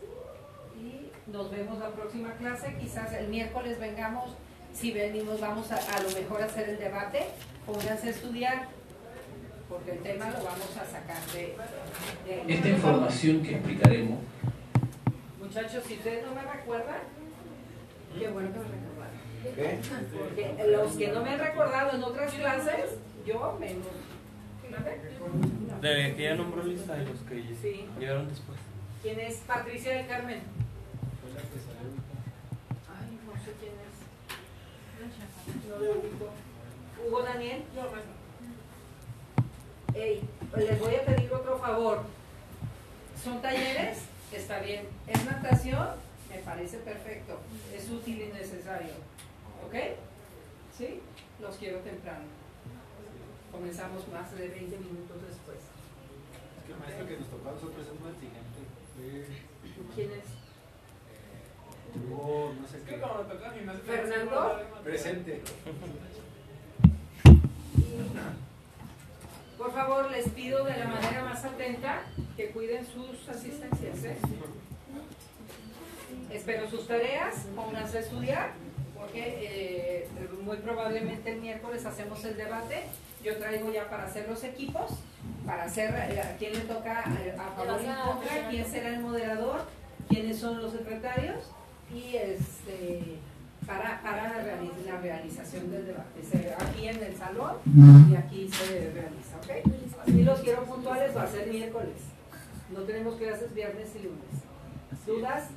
Y 0.76 1.10
nos 1.30 1.50
vemos 1.50 1.78
la 1.78 1.90
próxima 1.90 2.32
clase. 2.34 2.76
Quizás 2.80 3.12
el 3.14 3.28
miércoles 3.28 3.78
vengamos. 3.78 4.34
Si 4.72 4.90
venimos, 4.92 5.40
vamos 5.40 5.70
a, 5.70 5.76
a 5.76 6.02
lo 6.02 6.10
mejor 6.10 6.42
a 6.42 6.46
hacer 6.46 6.68
el 6.70 6.78
debate. 6.78 7.26
Pónganse 7.66 8.08
a 8.08 8.10
estudiar. 8.10 8.68
Porque 9.68 9.92
el 9.92 9.98
tema 10.00 10.26
lo 10.30 10.36
vamos 10.44 10.76
a 10.76 10.84
sacar 10.86 11.20
de. 11.32 11.54
de- 12.26 12.54
Esta 12.54 12.68
información 12.68 13.42
que 13.42 13.54
explicaremos 13.56 14.18
Muchachos, 15.40 15.82
si 15.86 15.94
ustedes 15.94 16.24
no 16.26 16.34
me 16.34 16.42
recuerdan, 16.42 17.00
qué 18.18 18.28
bueno 18.28 18.50
que 18.52 18.58
me 18.58 18.64
recordaron. 18.64 19.22
¿Qué? 19.54 19.78
Porque 20.18 20.70
los 20.70 20.92
que 20.96 21.08
no 21.08 21.22
me 21.22 21.30
han 21.30 21.38
recordado 21.40 21.96
en 21.96 22.02
otras 22.02 22.32
clases, 22.32 22.96
yo 23.26 23.56
menos. 23.60 23.86
De 25.80 26.14
que 26.16 26.22
ya 26.22 26.34
nombró 26.34 26.62
lista 26.62 26.94
de 26.94 27.04
los 27.04 27.18
que 27.20 27.42
Sí. 27.60 27.86
llegaron 27.98 28.28
después. 28.28 28.58
¿Quién 29.02 29.20
es 29.20 29.36
Patricia 29.38 29.96
del 29.96 30.06
Carmen? 30.06 30.40
Ay, 32.88 33.18
no 33.26 33.32
sé 33.44 33.52
quién 33.60 33.72
es. 33.74 35.68
No 35.68 35.78
lo 35.78 35.92
ubico. 36.00 36.28
¿Hugo 37.04 37.22
Daniel? 37.22 37.64
Ey, 39.94 40.22
les 40.56 40.78
voy 40.80 40.94
a 40.94 41.04
pedir 41.04 41.32
otro 41.32 41.58
favor. 41.58 42.04
¿Son 43.22 43.42
talleres? 43.42 43.98
Está 44.32 44.60
bien. 44.60 44.86
¿Es 45.06 45.24
natación? 45.24 45.88
Me 46.30 46.38
parece 46.38 46.78
perfecto. 46.78 47.40
Es 47.74 47.90
útil 47.90 48.22
y 48.22 48.32
necesario. 48.32 48.92
¿Ok? 49.66 49.74
¿Sí? 50.78 51.00
Los 51.40 51.56
quiero 51.56 51.78
temprano 51.80 52.24
comenzamos 53.52 54.08
más 54.08 54.32
de 54.36 54.48
20 54.48 54.78
minutos 54.78 55.16
después. 55.28 55.58
Es 55.60 56.64
que 56.66 56.72
el 56.72 56.78
maestro 56.78 57.06
que 57.06 57.16
nos 57.18 57.28
tocó 57.28 57.48
a 57.48 57.52
nosotros 57.52 57.86
¿Quién 59.94 60.10
es? 60.12 60.24
Oh, 62.10 62.52
no 62.58 62.66
sé 62.66 62.78
es 62.78 62.84
que 62.84 62.98
Fernando. 63.84 64.60
Presente. 64.82 65.42
Por 69.58 69.72
favor, 69.72 70.10
les 70.10 70.28
pido 70.30 70.64
de 70.64 70.76
la 70.76 70.86
manera 70.86 71.24
más 71.24 71.44
atenta 71.44 72.02
que 72.36 72.50
cuiden 72.50 72.86
sus 72.86 73.28
asistencias. 73.28 74.04
¿eh? 74.04 74.16
Espero 76.32 76.68
sus 76.68 76.86
tareas, 76.88 77.46
pónganse 77.54 77.98
a 77.98 78.00
estudiar, 78.00 78.52
porque 78.98 79.22
eh, 79.42 80.08
muy 80.42 80.56
probablemente 80.56 81.32
el 81.32 81.40
miércoles 81.40 81.84
hacemos 81.84 82.24
el 82.24 82.36
debate. 82.36 82.84
Yo 83.22 83.36
traigo 83.38 83.72
ya 83.72 83.88
para 83.88 84.04
hacer 84.04 84.28
los 84.28 84.42
equipos, 84.44 84.90
para 85.46 85.64
hacer 85.64 85.90
eh, 85.94 86.20
a 86.20 86.36
quién 86.38 86.52
le 86.54 86.60
toca 86.60 87.04
eh, 87.20 87.36
a 87.38 87.50
favor 87.56 87.80
y 87.80 87.86
en 87.86 87.94
contra, 87.94 88.48
quién 88.50 88.66
será 88.66 88.88
el 88.90 89.00
moderador, 89.00 89.60
quiénes 90.08 90.38
son 90.38 90.60
los 90.60 90.72
secretarios 90.72 91.44
y 91.94 92.16
este 92.16 93.18
para, 93.66 94.02
para 94.02 94.24
la, 94.24 94.44
reali- 94.44 94.72
la 94.86 94.96
realización 95.00 95.70
del 95.70 95.86
debate. 95.86 96.22
Se- 96.28 96.52
aquí 96.58 96.88
en 96.88 97.00
el 97.02 97.16
salón 97.16 97.56
y 98.10 98.16
aquí 98.16 98.48
se 98.48 98.90
realiza, 98.90 99.36
¿ok? 99.36 100.04
Si 100.06 100.22
los 100.24 100.40
quiero 100.40 100.64
puntuales, 100.64 101.16
va 101.16 101.22
a 101.22 101.28
ser 101.28 101.46
miércoles. 101.46 101.94
No 102.72 102.80
tenemos 102.80 103.14
clases 103.16 103.54
viernes 103.54 103.88
y 103.94 103.98
lunes. 104.02 105.06
¿Dudas? 105.06 105.48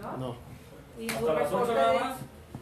¿No? 0.00 0.16
No. 0.16 0.36
Y 0.98 1.08
¿Hasta 1.08 1.20
tu 1.20 1.26
reporte 1.26 1.74
nada 1.74 1.92
de 1.92 1.98
más? 2.00 2.16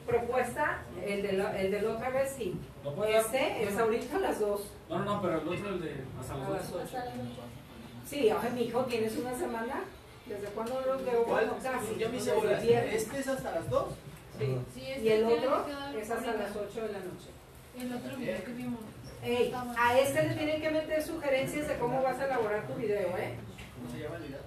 Propuesta, 0.07 0.83
el 1.05 1.23
de, 1.23 1.33
la, 1.33 1.61
el 1.61 1.71
de 1.71 1.83
la 1.83 1.91
otra 1.93 2.11
vez 2.11 2.35
sí. 2.37 2.55
¿No? 2.85 3.05
Este 3.05 3.63
es 3.65 3.79
ahorita 3.79 4.17
a 4.17 4.21
las 4.21 4.41
2, 4.41 4.61
No, 4.89 4.99
no, 4.99 5.05
no, 5.05 5.23
pero 5.23 5.41
el 5.41 5.49
otro, 5.49 5.69
el 5.71 5.81
de 5.81 6.05
hasta 6.21 6.35
a 6.35 6.39
las 6.39 6.51
las 6.51 6.73
8. 6.73 6.81
8. 6.85 6.99
Sí, 8.07 8.31
oye, 8.33 8.51
mi 8.51 8.63
hijo, 8.63 8.85
¿tienes 8.85 9.17
una 9.17 9.35
semana? 9.35 9.85
¿Desde 10.27 10.47
cuándo 10.49 10.81
los 10.87 11.05
veo? 11.05 11.25
¿Cuál? 11.25 11.47
Bueno, 11.47 11.63
casi. 11.63 11.97
Yo 11.99 12.09
me 12.09 12.17
hice 12.17 12.33
bolas. 12.33 12.63
Este 12.63 13.19
es 13.19 13.29
hasta 13.29 13.51
las 13.53 13.69
2. 13.71 13.85
Sí. 14.39 14.57
Sí, 14.75 14.81
este 14.89 15.05
Y 15.05 15.09
el 15.13 15.25
otro 15.25 15.67
es 15.99 16.11
hasta 16.11 16.31
ahorita. 16.31 16.45
las 16.49 16.57
8 16.57 16.81
de 16.87 16.93
la 16.93 16.99
noche. 16.99 17.31
El 17.79 17.93
otro 17.93 18.17
video 18.17 18.45
que 18.45 18.53
vimos. 18.53 18.81
Ey, 19.25 19.55
a 19.79 19.99
este 19.99 20.29
le 20.29 20.35
tienen 20.35 20.61
que 20.61 20.71
meter 20.71 21.03
sugerencias 21.03 21.69
de 21.69 21.79
cómo 21.79 22.03
vas 22.03 22.19
a 22.19 22.25
elaborar 22.27 22.67
tu 22.67 22.75
video, 22.75 23.17
¿eh? 23.17 23.35
¿Cómo 23.79 23.91
se 23.95 24.01
llama 24.03 24.17
el 24.17 24.23
video? 24.25 24.41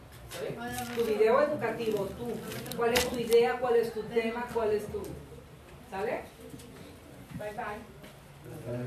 Tu 0.98 1.04
video 1.06 1.41
educativo, 1.41 2.06
tú. 2.18 2.28
¿Cuál 2.76 2.94
es 2.94 3.08
tu 3.08 3.18
idea? 3.18 3.58
¿Cuál 3.60 3.78
es 3.78 3.94
tu 3.94 4.02
tema? 4.04 4.46
¿Cuál 4.54 4.72
es 4.72 4.86
tu...? 4.88 5.02
¿Sale? 5.95 6.23
Bye, 7.39 7.53
bye. 7.55 7.79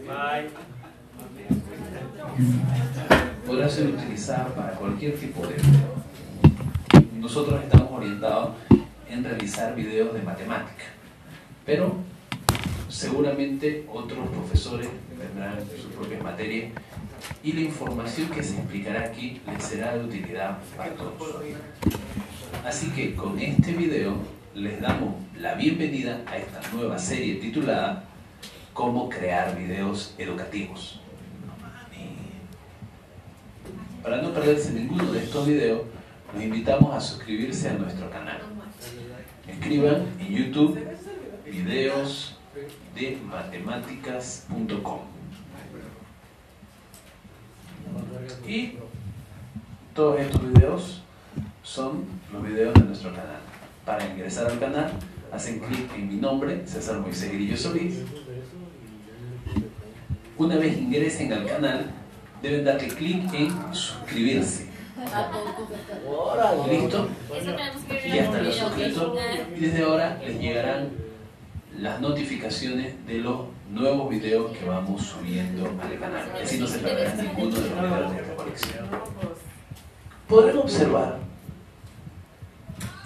Bye. 0.06 0.50
podrá 3.46 3.66
ser 3.66 3.86
utilizado 3.86 4.52
para 4.52 4.72
cualquier 4.72 5.18
tipo 5.18 5.46
de 5.46 5.54
video. 5.54 5.94
Nosotros 7.14 7.62
estamos 7.64 7.92
orientados 7.92 8.56
en 9.08 9.24
realizar 9.24 9.74
videos 9.74 10.12
de 10.12 10.20
matemática, 10.20 10.84
pero 11.64 11.96
seguramente 12.90 13.86
otros 13.90 14.28
profesores 14.28 14.88
tendrán 15.18 15.60
sus 15.80 15.90
propias 15.94 16.22
materias 16.22 16.72
y 17.42 17.54
la 17.54 17.60
información 17.62 18.28
que 18.28 18.42
se 18.42 18.58
explicará 18.58 19.06
aquí 19.06 19.40
les 19.46 19.64
será 19.64 19.96
de 19.96 20.04
utilidad 20.04 20.58
para 20.76 20.90
todos. 20.90 21.16
Así 22.66 22.90
que 22.90 23.14
con 23.14 23.38
este 23.38 23.72
video 23.72 24.37
les 24.54 24.80
damos 24.80 25.14
la 25.38 25.54
bienvenida 25.54 26.22
a 26.26 26.36
esta 26.36 26.60
nueva 26.72 26.98
serie 26.98 27.36
titulada 27.36 28.04
Cómo 28.72 29.08
crear 29.08 29.56
videos 29.56 30.14
educativos. 30.18 31.00
Para 34.02 34.22
no 34.22 34.32
perderse 34.32 34.72
ninguno 34.72 35.12
de 35.12 35.24
estos 35.24 35.46
videos, 35.46 35.82
los 36.32 36.42
invitamos 36.42 36.94
a 36.94 37.00
suscribirse 37.00 37.68
a 37.68 37.74
nuestro 37.74 38.10
canal. 38.10 38.40
Escriban 39.46 40.06
en 40.18 40.28
YouTube 40.28 40.78
videos 41.44 42.36
de 42.94 43.18
matemáticas.com 43.26 45.00
y 48.46 48.74
todos 49.94 50.20
estos 50.20 50.52
videos 50.52 51.02
son 51.62 52.04
los 52.32 52.42
videos 52.42 52.74
de 52.74 52.80
nuestro 52.80 53.10
canal. 53.10 53.40
Para 53.88 54.06
ingresar 54.06 54.50
al 54.50 54.58
canal, 54.58 54.90
hacen 55.32 55.60
clic 55.60 55.90
en 55.94 56.08
mi 56.08 56.16
nombre, 56.16 56.60
César 56.66 56.98
Moisés 56.98 57.32
Grillo 57.32 57.56
Solís. 57.56 58.00
Una 60.36 60.56
vez 60.56 60.76
ingresen 60.76 61.32
al 61.32 61.46
canal, 61.46 61.86
deben 62.42 62.66
darle 62.66 62.88
clic 62.88 63.32
en 63.32 63.74
suscribirse. 63.74 64.66
¿Listo? 66.70 67.08
Y 68.04 68.14
ya 68.14 68.28
un 68.28 68.36
están 68.36 68.44
los 68.44 68.56
suscritos. 68.56 69.18
Y 69.56 69.60
desde 69.60 69.82
ahora 69.82 70.18
les 70.22 70.38
llegarán 70.38 70.90
las 71.78 71.98
notificaciones 71.98 73.06
de 73.06 73.14
los 73.14 73.46
nuevos 73.70 74.10
videos 74.10 74.54
que 74.54 74.66
vamos 74.66 75.00
subiendo 75.00 75.64
al 75.64 75.98
canal. 75.98 76.28
Y 76.38 76.42
así 76.42 76.58
no 76.58 76.66
se 76.66 76.80
perderán 76.80 77.16
ninguno 77.16 77.58
de 77.58 77.70
los 77.70 77.80
videos 77.80 78.12
de 78.12 78.20
recolección. 78.20 78.86
Podrán 80.28 80.58
observar 80.58 81.27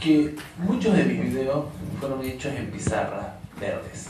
que 0.02 0.34
muchos 0.58 0.96
de 0.96 1.04
mis 1.04 1.22
videos 1.22 1.66
fueron 2.00 2.24
hechos 2.24 2.52
en 2.54 2.70
pizarras 2.72 3.26
verdes. 3.60 4.08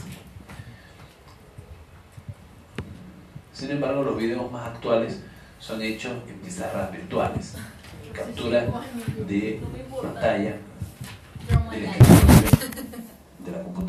Sin 3.53 3.69
embargo, 3.69 4.03
los 4.03 4.17
videos 4.17 4.51
más 4.51 4.69
actuales 4.69 5.21
son 5.59 5.81
hechos 5.83 6.13
en 6.27 6.35
pizarras 6.39 6.91
virtuales. 6.91 7.55
Captura 8.11 8.65
de 9.27 9.61
pantalla 10.01 10.57
del 11.71 11.83
escritorio. 11.85 12.53